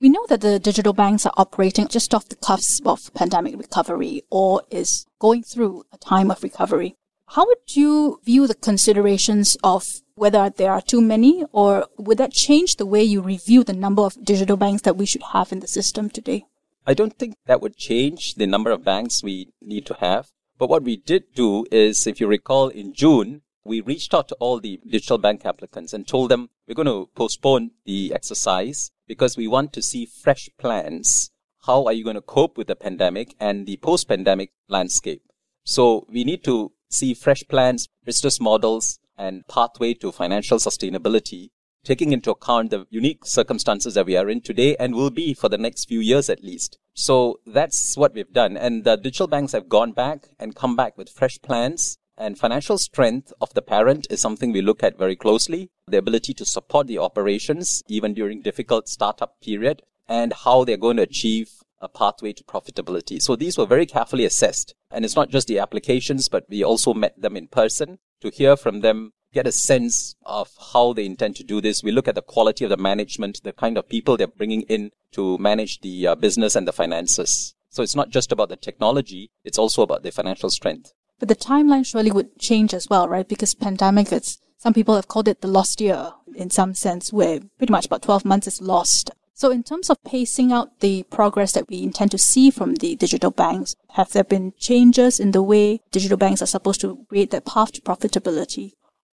We 0.01 0.09
know 0.09 0.25
that 0.29 0.41
the 0.41 0.57
digital 0.57 0.93
banks 0.93 1.27
are 1.27 1.33
operating 1.37 1.87
just 1.87 2.15
off 2.15 2.27
the 2.27 2.35
cusp 2.35 2.87
of 2.87 3.13
pandemic 3.13 3.55
recovery 3.55 4.23
or 4.31 4.63
is 4.71 5.05
going 5.19 5.43
through 5.43 5.83
a 5.93 5.97
time 5.99 6.31
of 6.31 6.41
recovery. 6.41 6.95
How 7.27 7.45
would 7.45 7.75
you 7.75 8.19
view 8.25 8.47
the 8.47 8.55
considerations 8.55 9.55
of 9.63 9.83
whether 10.15 10.49
there 10.49 10.71
are 10.71 10.81
too 10.81 11.01
many 11.01 11.45
or 11.51 11.85
would 11.99 12.17
that 12.17 12.33
change 12.33 12.77
the 12.77 12.85
way 12.87 13.03
you 13.03 13.21
review 13.21 13.63
the 13.63 13.73
number 13.73 14.01
of 14.01 14.25
digital 14.25 14.57
banks 14.57 14.81
that 14.81 14.97
we 14.97 15.05
should 15.05 15.21
have 15.33 15.51
in 15.51 15.59
the 15.59 15.67
system 15.67 16.09
today? 16.09 16.45
I 16.87 16.95
don't 16.95 17.19
think 17.19 17.35
that 17.45 17.61
would 17.61 17.77
change 17.77 18.33
the 18.37 18.47
number 18.47 18.71
of 18.71 18.83
banks 18.83 19.21
we 19.21 19.49
need 19.61 19.85
to 19.85 19.93
have. 19.99 20.29
But 20.57 20.69
what 20.71 20.81
we 20.81 20.97
did 20.97 21.35
do 21.35 21.67
is, 21.71 22.07
if 22.07 22.19
you 22.19 22.25
recall, 22.25 22.69
in 22.69 22.93
June, 22.95 23.43
we 23.63 23.81
reached 23.81 24.13
out 24.13 24.27
to 24.29 24.35
all 24.35 24.59
the 24.59 24.79
digital 24.87 25.17
bank 25.17 25.45
applicants 25.45 25.93
and 25.93 26.07
told 26.07 26.31
them 26.31 26.49
we're 26.67 26.75
going 26.75 26.87
to 26.87 27.09
postpone 27.15 27.71
the 27.85 28.13
exercise 28.13 28.91
because 29.07 29.37
we 29.37 29.47
want 29.47 29.73
to 29.73 29.81
see 29.81 30.05
fresh 30.05 30.49
plans. 30.57 31.31
How 31.65 31.85
are 31.85 31.93
you 31.93 32.03
going 32.03 32.15
to 32.15 32.21
cope 32.21 32.57
with 32.57 32.67
the 32.67 32.75
pandemic 32.75 33.35
and 33.39 33.67
the 33.67 33.77
post 33.77 34.07
pandemic 34.07 34.51
landscape? 34.67 35.21
So 35.63 36.07
we 36.09 36.23
need 36.23 36.43
to 36.45 36.71
see 36.89 37.13
fresh 37.13 37.43
plans, 37.47 37.87
business 38.03 38.39
models, 38.39 38.99
and 39.17 39.47
pathway 39.47 39.93
to 39.95 40.11
financial 40.11 40.57
sustainability 40.57 41.51
taking 41.83 42.11
into 42.11 42.31
account 42.31 42.69
the 42.69 42.85
unique 42.89 43.25
circumstances 43.25 43.95
that 43.95 44.05
we 44.05 44.15
are 44.15 44.29
in 44.29 44.41
today 44.41 44.75
and 44.77 44.93
will 44.93 45.09
be 45.09 45.33
for 45.33 45.49
the 45.49 45.57
next 45.57 45.85
few 45.85 45.99
years 45.99 46.29
at 46.29 46.43
least. 46.43 46.77
So 46.93 47.39
that's 47.45 47.97
what 47.97 48.13
we've 48.13 48.31
done. 48.31 48.55
And 48.55 48.83
the 48.83 48.97
digital 48.97 49.27
banks 49.27 49.53
have 49.53 49.69
gone 49.69 49.91
back 49.91 50.29
and 50.39 50.55
come 50.55 50.75
back 50.75 50.97
with 50.97 51.09
fresh 51.09 51.41
plans. 51.41 51.97
And 52.21 52.37
financial 52.37 52.77
strength 52.77 53.33
of 53.41 53.51
the 53.55 53.63
parent 53.63 54.05
is 54.11 54.21
something 54.21 54.51
we 54.51 54.61
look 54.61 54.83
at 54.83 54.95
very 54.95 55.15
closely. 55.15 55.71
The 55.87 55.97
ability 55.97 56.35
to 56.35 56.45
support 56.45 56.85
the 56.85 56.99
operations 56.99 57.81
even 57.87 58.13
during 58.13 58.43
difficult 58.43 58.87
startup 58.87 59.41
period 59.41 59.81
and 60.07 60.31
how 60.31 60.63
they're 60.63 60.77
going 60.77 60.97
to 60.97 61.03
achieve 61.03 61.49
a 61.79 61.89
pathway 61.89 62.33
to 62.33 62.43
profitability. 62.43 63.19
So 63.19 63.35
these 63.35 63.57
were 63.57 63.65
very 63.65 63.87
carefully 63.87 64.23
assessed. 64.23 64.75
And 64.91 65.03
it's 65.03 65.15
not 65.15 65.31
just 65.31 65.47
the 65.47 65.57
applications, 65.57 66.29
but 66.29 66.45
we 66.47 66.63
also 66.63 66.93
met 66.93 67.19
them 67.19 67.35
in 67.35 67.47
person 67.47 67.97
to 68.21 68.29
hear 68.29 68.55
from 68.55 68.81
them 68.81 69.13
get 69.33 69.47
a 69.47 69.51
sense 69.51 70.13
of 70.23 70.51
how 70.73 70.93
they 70.93 71.07
intend 71.07 71.37
to 71.37 71.43
do 71.43 71.59
this. 71.59 71.81
We 71.81 71.91
look 71.91 72.07
at 72.07 72.13
the 72.13 72.21
quality 72.21 72.65
of 72.65 72.69
the 72.69 72.77
management, 72.77 73.41
the 73.43 73.51
kind 73.51 73.79
of 73.79 73.89
people 73.89 74.15
they're 74.15 74.27
bringing 74.27 74.61
in 74.63 74.91
to 75.13 75.39
manage 75.39 75.81
the 75.81 76.05
uh, 76.05 76.13
business 76.13 76.55
and 76.55 76.67
the 76.67 76.73
finances. 76.73 77.55
So 77.69 77.81
it's 77.81 77.95
not 77.95 78.11
just 78.11 78.31
about 78.31 78.49
the 78.49 78.57
technology, 78.57 79.31
it's 79.43 79.57
also 79.57 79.81
about 79.81 80.03
the 80.03 80.11
financial 80.11 80.51
strength. 80.51 80.93
But 81.21 81.27
the 81.27 81.35
timeline 81.35 81.85
surely 81.85 82.11
would 82.11 82.39
change 82.39 82.73
as 82.73 82.89
well, 82.89 83.07
right? 83.07 83.27
Because 83.27 83.53
pandemic, 83.53 84.11
it's, 84.11 84.39
some 84.57 84.73
people 84.73 84.95
have 84.95 85.07
called 85.07 85.27
it 85.27 85.41
the 85.41 85.47
lost 85.47 85.79
year 85.79 86.13
in 86.35 86.49
some 86.49 86.73
sense, 86.73 87.13
where 87.13 87.39
pretty 87.59 87.71
much 87.71 87.85
about 87.85 88.01
12 88.01 88.25
months 88.25 88.47
is 88.47 88.59
lost. 88.59 89.11
So 89.35 89.51
in 89.51 89.61
terms 89.61 89.91
of 89.91 90.03
pacing 90.03 90.51
out 90.51 90.79
the 90.79 91.03
progress 91.03 91.51
that 91.51 91.69
we 91.69 91.83
intend 91.83 92.09
to 92.11 92.17
see 92.17 92.49
from 92.49 92.73
the 92.73 92.95
digital 92.95 93.29
banks, 93.29 93.75
have 93.91 94.11
there 94.13 94.23
been 94.23 94.53
changes 94.57 95.19
in 95.19 95.29
the 95.29 95.43
way 95.43 95.81
digital 95.91 96.17
banks 96.17 96.41
are 96.41 96.47
supposed 96.47 96.81
to 96.81 97.05
create 97.07 97.29
that 97.29 97.45
path 97.45 97.73
to 97.73 97.81
profitability? 97.81 98.71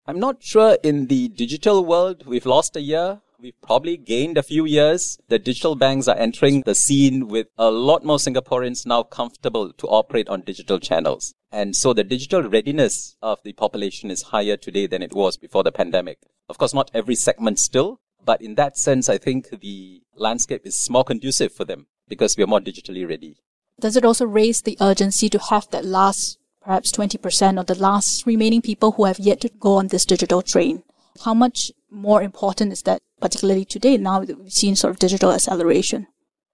I'm 0.08 0.20
not 0.20 0.42
sure 0.42 0.80
in 0.82 1.06
the 1.06 1.28
digital 1.28 1.86
world 1.86 2.26
we've 2.26 2.48
lost 2.48 2.76
a 2.76 2.82
year. 2.82 3.22
We've 3.42 3.60
probably 3.64 3.98
gained 3.98 4.38
a 4.38 4.44
few 4.44 4.66
years. 4.66 5.18
The 5.28 5.40
digital 5.40 5.74
banks 5.74 6.08
are 6.08 6.16
entering 6.16 6.62
the 6.62 6.76
scene 6.76 7.28
with 7.28 7.48
a 7.58 7.72
lot 7.72 8.06
more 8.06 8.18
Singaporeans 8.18 8.86
now 8.86 9.02
comfortable 9.02 9.74
to 9.74 9.88
operate 9.88 10.30
on 10.30 10.42
digital 10.42 10.80
channels. 10.80 11.34
And 11.52 11.76
so 11.76 11.92
the 11.92 12.04
digital 12.04 12.44
readiness 12.44 13.18
of 13.20 13.40
the 13.44 13.54
population 13.54 14.12
is 14.12 14.22
higher 14.22 14.58
today 14.58 14.86
than 14.86 15.02
it 15.02 15.14
was 15.14 15.38
before 15.38 15.64
the 15.64 15.72
pandemic. 15.72 16.20
Of 16.50 16.60
course, 16.60 16.76
not 16.76 16.92
every 16.94 17.16
segment 17.16 17.58
still, 17.58 18.00
but 18.24 18.44
in 18.44 18.54
that 18.56 18.78
sense, 18.78 19.10
I 19.10 19.18
think 19.18 19.50
the 19.50 20.04
landscape 20.16 20.62
is 20.66 20.88
more 20.92 21.04
conducive 21.04 21.52
for 21.52 21.66
them 21.66 21.88
because 22.08 22.38
we 22.38 22.44
are 22.44 22.48
more 22.48 22.60
digitally 22.60 23.10
ready. 23.10 23.38
Does 23.80 23.96
it 23.96 24.06
also 24.06 24.28
raise 24.28 24.62
the 24.62 24.78
urgency 24.80 25.30
to 25.30 25.40
have 25.40 25.68
that 25.72 25.84
last 25.84 26.38
perhaps 26.62 26.92
20% 26.92 27.60
of 27.60 27.66
the 27.66 27.74
last 27.74 28.28
remaining 28.28 28.62
people 28.62 28.92
who 28.92 29.06
have 29.06 29.18
yet 29.18 29.42
to 29.42 29.50
go 29.60 29.78
on 29.78 29.88
this 29.88 30.06
digital 30.06 30.44
train. 30.44 30.84
How 31.26 31.34
much 31.34 31.72
more 31.90 32.22
important 32.22 32.72
is 32.72 32.84
that, 32.84 33.02
particularly 33.22 33.66
today, 33.66 33.98
now 33.98 34.20
we've 34.20 34.52
seen 34.52 34.76
sort 34.76 34.92
of 34.92 35.00
digital 35.00 35.32
acceleration? 35.32 36.08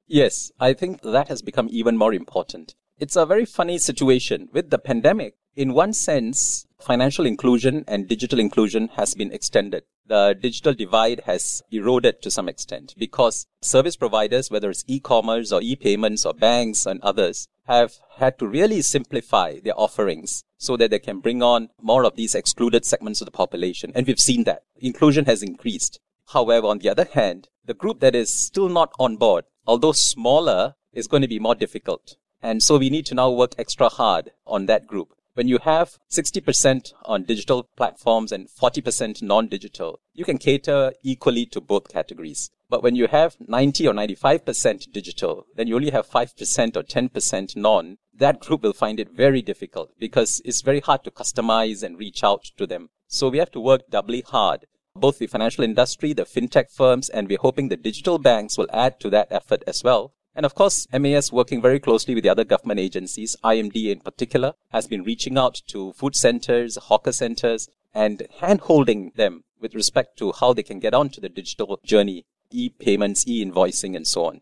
Yes, 0.06 0.52
I 0.60 0.74
think 0.74 1.02
that 1.02 1.28
has 1.28 1.42
become 1.42 1.68
even 1.72 1.98
more 1.98 2.14
important. 2.14 2.76
It's 3.00 3.16
a 3.16 3.26
very 3.26 3.46
funny 3.46 3.78
situation. 3.78 4.50
With 4.54 4.70
the 4.70 4.80
pandemic, 4.80 5.36
in 5.56 5.74
one 5.74 5.94
sense, 5.94 6.66
financial 6.80 7.26
inclusion 7.26 7.84
and 7.88 8.08
digital 8.08 8.40
inclusion 8.40 8.90
has 8.96 9.16
been 9.16 9.32
extended. 9.32 9.84
The 10.06 10.36
digital 10.40 10.74
divide 10.74 11.22
has 11.26 11.62
eroded 11.72 12.22
to 12.22 12.32
some 12.32 12.48
extent 12.48 12.94
because 12.98 13.48
service 13.62 13.96
providers, 13.96 14.50
whether 14.50 14.70
it's 14.70 14.86
e-commerce 14.88 15.52
or 15.52 15.62
e-payments 15.62 16.26
or 16.26 16.34
banks 16.34 16.86
and 16.86 17.02
others, 17.02 17.48
have 17.68 17.96
had 18.18 18.40
to 18.40 18.48
really 18.48 18.82
simplify 18.82 19.60
their 19.60 19.78
offerings 19.78 20.44
so 20.58 20.78
that 20.78 20.92
they 20.92 21.00
can 21.00 21.20
bring 21.20 21.44
on 21.44 21.70
more 21.82 22.06
of 22.06 22.16
these 22.16 22.34
excluded 22.34 22.86
segments 22.86 23.20
of 23.20 23.26
the 23.26 23.32
population. 23.32 23.92
And 23.94 24.08
we've 24.08 24.20
seen 24.20 24.46
that. 24.46 24.64
Inclusion 24.78 25.26
has 25.26 25.44
increased. 25.44 26.00
However, 26.34 26.68
on 26.68 26.80
the 26.80 26.90
other 26.90 27.06
hand, 27.06 27.48
the 27.64 27.74
group 27.74 28.00
that 28.02 28.16
is 28.16 28.34
still 28.34 28.70
not 28.70 28.92
on 29.00 29.16
board, 29.16 29.46
although 29.66 29.94
smaller, 29.94 30.76
is 30.92 31.08
going 31.08 31.22
to 31.22 31.28
be 31.28 31.40
more 31.40 31.56
difficult. 31.56 32.18
And 32.42 32.62
so 32.62 32.78
we 32.78 32.90
need 32.90 33.06
to 33.08 33.16
now 33.16 33.32
work 33.32 33.56
extra 33.58 33.90
hard 33.90 34.32
on 34.46 34.66
that 34.66 34.88
group. 34.88 35.14
When 35.36 35.48
you 35.48 35.60
have 35.60 36.00
60% 36.12 36.94
on 37.06 37.24
digital 37.24 37.70
platforms 37.78 38.32
and 38.32 38.50
40% 38.50 39.22
non-digital, 39.22 40.00
you 40.14 40.26
can 40.26 40.38
cater 40.38 40.94
equally 41.04 41.46
to 41.48 41.62
both 41.62 41.94
categories. 41.94 42.50
But 42.70 42.84
when 42.84 42.96
you 42.96 43.08
have 43.08 43.38
90 43.40 43.88
or 43.88 43.94
95% 43.94 44.92
digital, 44.92 45.46
then 45.56 45.68
you 45.68 45.76
only 45.76 45.92
have 45.92 46.10
5% 46.10 46.76
or 46.76 46.84
10% 46.84 47.56
non. 47.56 47.98
That 48.14 48.40
group 48.40 48.64
will 48.64 48.74
find 48.74 49.00
it 49.00 49.12
very 49.12 49.42
difficult 49.42 49.92
because 50.00 50.42
it's 50.44 50.62
very 50.62 50.80
hard 50.80 51.04
to 51.04 51.12
customize 51.12 51.84
and 51.84 52.00
reach 52.00 52.24
out 52.24 52.46
to 52.58 52.66
them. 52.66 52.90
So 53.08 53.30
we 53.30 53.38
have 53.38 53.52
to 53.52 53.60
work 53.60 53.90
doubly 53.90 54.22
hard. 54.22 54.66
Both 55.00 55.20
the 55.20 55.28
financial 55.28 55.64
industry, 55.64 56.14
the 56.14 56.24
fintech 56.26 56.72
firms, 56.72 57.10
and 57.10 57.28
we're 57.28 57.38
hoping 57.40 57.70
the 57.70 57.78
digital 57.78 58.18
banks 58.18 58.58
will 58.58 58.68
add 58.74 59.00
to 59.02 59.10
that 59.12 59.28
effort 59.32 59.64
as 59.68 59.84
well 59.84 60.14
and 60.38 60.46
of 60.46 60.54
course, 60.54 60.88
MAS 60.94 61.34
working 61.34 61.64
very 61.64 61.80
closely 61.80 62.14
with 62.14 62.24
the 62.24 62.30
other 62.30 62.44
government 62.44 62.80
agencies, 62.80 63.36
IMDA 63.44 63.92
in 63.92 64.00
particular, 64.02 64.54
has 64.70 64.86
been 64.86 65.02
reaching 65.02 65.36
out 65.36 65.64
to 65.70 65.94
food 65.94 66.16
centers, 66.16 66.78
hawker 66.78 67.12
centers, 67.12 67.70
and 67.92 68.28
hand-holding 68.40 69.14
them 69.16 69.46
with 69.60 69.74
respect 69.74 70.16
to 70.20 70.32
how 70.34 70.54
they 70.54 70.62
can 70.62 70.80
get 70.80 70.94
onto 70.94 71.20
the 71.20 71.28
digital 71.28 71.80
journey, 71.84 72.28
e-payments, 72.52 73.28
e-invoicing, 73.28 73.96
and 73.96 74.06
so 74.06 74.26
on. 74.26 74.42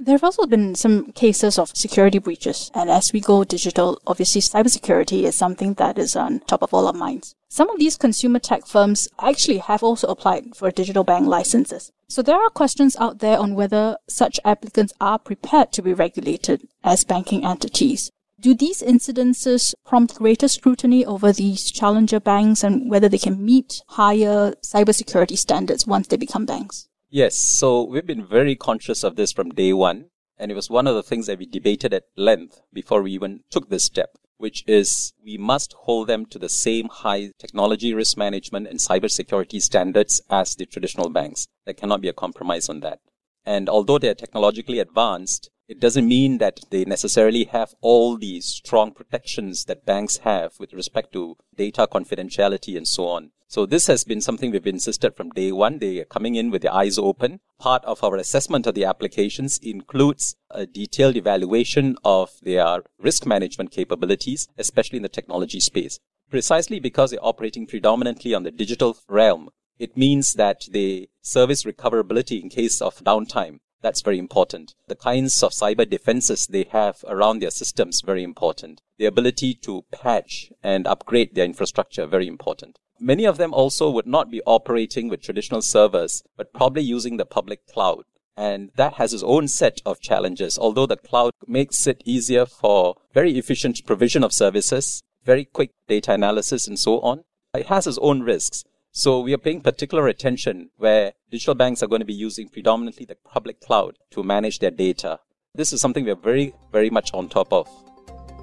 There 0.00 0.14
have 0.14 0.22
also 0.22 0.46
been 0.46 0.76
some 0.76 1.10
cases 1.10 1.58
of 1.58 1.76
security 1.76 2.18
breaches, 2.18 2.70
and 2.72 2.88
as 2.88 3.10
we 3.12 3.20
go 3.20 3.42
digital, 3.42 4.00
obviously 4.06 4.40
cybersecurity 4.40 5.24
is 5.24 5.34
something 5.36 5.74
that 5.74 5.98
is 5.98 6.14
on 6.14 6.38
top 6.46 6.62
of 6.62 6.72
all 6.72 6.86
our 6.86 6.92
minds. 6.92 7.34
Some 7.48 7.68
of 7.68 7.80
these 7.80 7.96
consumer 7.96 8.38
tech 8.38 8.64
firms 8.64 9.08
actually 9.18 9.58
have 9.58 9.82
also 9.82 10.06
applied 10.06 10.54
for 10.54 10.70
digital 10.70 11.02
bank 11.02 11.26
licenses. 11.26 11.90
So 12.08 12.22
there 12.22 12.36
are 12.36 12.48
questions 12.48 12.94
out 13.00 13.18
there 13.18 13.38
on 13.38 13.56
whether 13.56 13.96
such 14.08 14.38
applicants 14.44 14.92
are 15.00 15.18
prepared 15.18 15.72
to 15.72 15.82
be 15.82 15.92
regulated 15.92 16.68
as 16.84 17.02
banking 17.02 17.44
entities. 17.44 18.12
Do 18.40 18.54
these 18.54 18.82
incidences 18.82 19.74
prompt 19.84 20.14
greater 20.14 20.46
scrutiny 20.46 21.04
over 21.04 21.32
these 21.32 21.72
challenger 21.72 22.20
banks 22.20 22.62
and 22.62 22.88
whether 22.88 23.08
they 23.08 23.18
can 23.18 23.44
meet 23.44 23.82
higher 23.88 24.54
cybersecurity 24.62 25.36
standards 25.36 25.88
once 25.88 26.06
they 26.06 26.16
become 26.16 26.46
banks? 26.46 26.88
Yes, 27.10 27.36
so 27.36 27.84
we've 27.84 28.06
been 28.06 28.26
very 28.26 28.54
conscious 28.54 29.02
of 29.02 29.16
this 29.16 29.32
from 29.32 29.48
day 29.48 29.72
one. 29.72 30.10
And 30.36 30.52
it 30.52 30.54
was 30.54 30.68
one 30.68 30.86
of 30.86 30.94
the 30.94 31.02
things 31.02 31.26
that 31.26 31.38
we 31.38 31.46
debated 31.46 31.94
at 31.94 32.04
length 32.16 32.60
before 32.72 33.02
we 33.02 33.12
even 33.12 33.40
took 33.50 33.70
this 33.70 33.84
step, 33.84 34.10
which 34.36 34.62
is 34.66 35.14
we 35.24 35.38
must 35.38 35.72
hold 35.72 36.06
them 36.06 36.26
to 36.26 36.38
the 36.38 36.50
same 36.50 36.88
high 36.88 37.32
technology 37.38 37.94
risk 37.94 38.18
management 38.18 38.68
and 38.68 38.78
cybersecurity 38.78 39.60
standards 39.60 40.20
as 40.28 40.54
the 40.54 40.66
traditional 40.66 41.08
banks. 41.08 41.48
There 41.64 41.74
cannot 41.74 42.02
be 42.02 42.08
a 42.08 42.12
compromise 42.12 42.68
on 42.68 42.80
that. 42.80 43.00
And 43.44 43.70
although 43.70 43.98
they're 43.98 44.14
technologically 44.14 44.78
advanced, 44.78 45.50
it 45.66 45.80
doesn't 45.80 46.06
mean 46.06 46.38
that 46.38 46.60
they 46.70 46.84
necessarily 46.84 47.44
have 47.44 47.74
all 47.80 48.18
the 48.18 48.42
strong 48.42 48.92
protections 48.92 49.64
that 49.64 49.86
banks 49.86 50.18
have 50.18 50.52
with 50.60 50.74
respect 50.74 51.14
to 51.14 51.36
data 51.56 51.88
confidentiality 51.90 52.76
and 52.76 52.86
so 52.86 53.06
on. 53.08 53.30
So 53.50 53.64
this 53.64 53.86
has 53.86 54.04
been 54.04 54.20
something 54.20 54.50
we've 54.50 54.66
insisted 54.66 55.16
from 55.16 55.30
day 55.30 55.52
one. 55.52 55.78
They 55.78 56.00
are 56.00 56.04
coming 56.04 56.34
in 56.34 56.50
with 56.50 56.60
their 56.60 56.74
eyes 56.74 56.98
open. 56.98 57.40
Part 57.58 57.82
of 57.86 58.04
our 58.04 58.16
assessment 58.16 58.66
of 58.66 58.74
the 58.74 58.84
applications 58.84 59.56
includes 59.62 60.36
a 60.50 60.66
detailed 60.66 61.16
evaluation 61.16 61.96
of 62.04 62.32
their 62.42 62.82
risk 63.00 63.24
management 63.24 63.70
capabilities, 63.70 64.48
especially 64.58 64.98
in 64.98 65.02
the 65.02 65.08
technology 65.08 65.60
space. 65.60 65.98
Precisely 66.30 66.78
because 66.78 67.10
they're 67.10 67.24
operating 67.24 67.66
predominantly 67.66 68.34
on 68.34 68.42
the 68.42 68.50
digital 68.50 68.98
realm, 69.08 69.48
it 69.78 69.96
means 69.96 70.34
that 70.34 70.66
they 70.70 71.08
service 71.22 71.64
recoverability 71.64 72.42
in 72.42 72.50
case 72.50 72.82
of 72.82 72.96
downtime. 72.96 73.60
That's 73.80 74.02
very 74.02 74.18
important. 74.18 74.74
The 74.88 74.96
kinds 74.96 75.42
of 75.42 75.52
cyber 75.52 75.88
defenses 75.88 76.46
they 76.46 76.64
have 76.72 77.04
around 77.06 77.40
their 77.40 77.50
systems, 77.50 78.00
very 78.00 78.24
important. 78.24 78.82
The 78.98 79.06
ability 79.06 79.54
to 79.62 79.84
patch 79.92 80.50
and 80.62 80.86
upgrade 80.86 81.34
their 81.34 81.44
infrastructure, 81.44 82.06
very 82.06 82.26
important. 82.26 82.78
Many 83.00 83.24
of 83.24 83.38
them 83.38 83.54
also 83.54 83.88
would 83.90 84.08
not 84.08 84.30
be 84.30 84.42
operating 84.44 85.08
with 85.08 85.22
traditional 85.22 85.62
servers, 85.62 86.24
but 86.36 86.52
probably 86.52 86.82
using 86.82 87.16
the 87.16 87.24
public 87.24 87.66
cloud. 87.68 88.02
And 88.36 88.70
that 88.76 88.94
has 88.94 89.12
its 89.12 89.22
own 89.22 89.46
set 89.46 89.80
of 89.86 90.00
challenges. 90.00 90.58
Although 90.58 90.86
the 90.86 90.96
cloud 90.96 91.32
makes 91.46 91.86
it 91.86 92.02
easier 92.04 92.46
for 92.46 92.96
very 93.12 93.38
efficient 93.38 93.84
provision 93.86 94.24
of 94.24 94.32
services, 94.32 95.02
very 95.24 95.44
quick 95.44 95.70
data 95.86 96.12
analysis 96.12 96.66
and 96.66 96.78
so 96.78 97.00
on, 97.00 97.24
it 97.54 97.66
has 97.66 97.86
its 97.86 97.98
own 98.00 98.22
risks. 98.22 98.64
So 98.98 99.20
we 99.20 99.32
are 99.32 99.38
paying 99.38 99.60
particular 99.60 100.08
attention 100.08 100.70
where 100.76 101.12
digital 101.30 101.54
banks 101.54 101.84
are 101.84 101.86
going 101.86 102.00
to 102.00 102.04
be 102.04 102.12
using 102.12 102.48
predominantly 102.48 103.06
the 103.06 103.14
public 103.14 103.60
cloud 103.60 103.96
to 104.10 104.24
manage 104.24 104.58
their 104.58 104.72
data. 104.72 105.20
This 105.54 105.72
is 105.72 105.80
something 105.80 106.04
we 106.04 106.10
are 106.10 106.16
very, 106.16 106.52
very 106.72 106.90
much 106.90 107.14
on 107.14 107.28
top 107.28 107.52
of. 107.52 107.68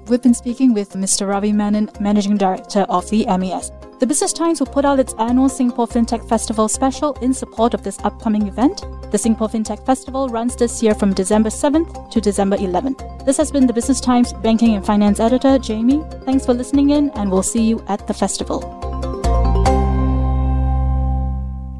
We've 0.08 0.22
been 0.22 0.32
speaking 0.32 0.72
with 0.72 0.94
Mr. 0.94 1.28
Ravi 1.28 1.52
Menon, 1.52 1.90
Managing 2.00 2.38
Director 2.38 2.86
of 2.88 3.10
the 3.10 3.26
MAS. 3.26 3.70
The 4.00 4.06
Business 4.06 4.32
Times 4.32 4.58
will 4.58 4.68
put 4.68 4.86
out 4.86 4.98
its 4.98 5.12
annual 5.18 5.50
Singapore 5.50 5.88
FinTech 5.88 6.26
Festival 6.26 6.68
special 6.68 7.12
in 7.20 7.34
support 7.34 7.74
of 7.74 7.82
this 7.82 7.98
upcoming 7.98 8.48
event. 8.48 8.82
The 9.12 9.18
Singapore 9.18 9.48
FinTech 9.48 9.84
Festival 9.84 10.30
runs 10.30 10.56
this 10.56 10.82
year 10.82 10.94
from 10.94 11.12
December 11.12 11.50
7th 11.50 12.10
to 12.10 12.18
December 12.18 12.56
11th. 12.56 13.26
This 13.26 13.36
has 13.36 13.52
been 13.52 13.66
the 13.66 13.74
Business 13.74 14.00
Times 14.00 14.32
Banking 14.32 14.74
and 14.74 14.86
Finance 14.86 15.20
Editor, 15.20 15.58
Jamie. 15.58 16.02
Thanks 16.24 16.46
for 16.46 16.54
listening 16.54 16.90
in, 16.90 17.10
and 17.10 17.30
we'll 17.30 17.42
see 17.42 17.62
you 17.62 17.84
at 17.88 18.06
the 18.06 18.14
festival. 18.14 19.15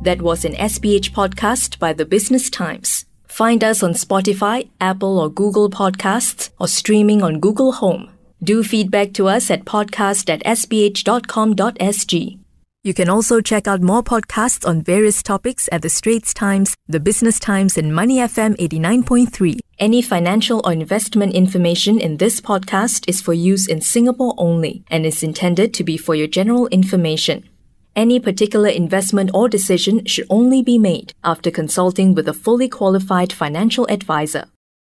That 0.06 0.22
was 0.22 0.44
an 0.44 0.52
SPH 0.52 1.10
podcast 1.10 1.80
by 1.80 1.92
the 1.92 2.04
Business 2.04 2.48
Times. 2.48 3.06
Find 3.26 3.64
us 3.64 3.82
on 3.82 3.94
Spotify, 3.94 4.68
Apple 4.80 5.18
or 5.18 5.28
Google 5.28 5.68
Podcasts, 5.68 6.50
or 6.60 6.68
streaming 6.68 7.24
on 7.24 7.40
Google 7.40 7.72
Home. 7.72 8.10
Do 8.40 8.62
feedback 8.62 9.14
to 9.14 9.26
us 9.26 9.50
at 9.50 9.64
podcast 9.64 10.30
at 10.30 10.44
sph.com.sg. 10.44 12.38
You 12.84 12.94
can 12.94 13.08
also 13.08 13.40
check 13.40 13.66
out 13.66 13.82
more 13.82 14.04
podcasts 14.04 14.64
on 14.64 14.80
various 14.80 15.24
topics 15.24 15.68
at 15.72 15.82
The 15.82 15.88
Straits 15.88 16.32
Times, 16.32 16.76
The 16.86 17.00
Business 17.00 17.40
Times, 17.40 17.76
and 17.76 17.92
Money 17.92 18.18
FM 18.18 18.54
89.3. 18.58 19.58
Any 19.80 20.02
financial 20.02 20.62
or 20.64 20.72
investment 20.72 21.34
information 21.34 21.98
in 21.98 22.18
this 22.18 22.40
podcast 22.40 23.08
is 23.08 23.20
for 23.20 23.34
use 23.34 23.66
in 23.66 23.80
Singapore 23.80 24.34
only 24.38 24.84
and 24.88 25.04
is 25.04 25.24
intended 25.24 25.74
to 25.74 25.82
be 25.82 25.96
for 25.96 26.14
your 26.14 26.28
general 26.28 26.68
information. 26.68 27.48
Any 27.96 28.20
particular 28.20 28.68
investment 28.68 29.30
or 29.32 29.48
decision 29.48 30.04
should 30.04 30.26
only 30.28 30.62
be 30.62 30.78
made 30.78 31.14
after 31.24 31.50
consulting 31.50 32.14
with 32.14 32.28
a 32.28 32.34
fully 32.34 32.68
qualified 32.68 33.32
financial 33.32 33.86
advisor. 33.88 34.44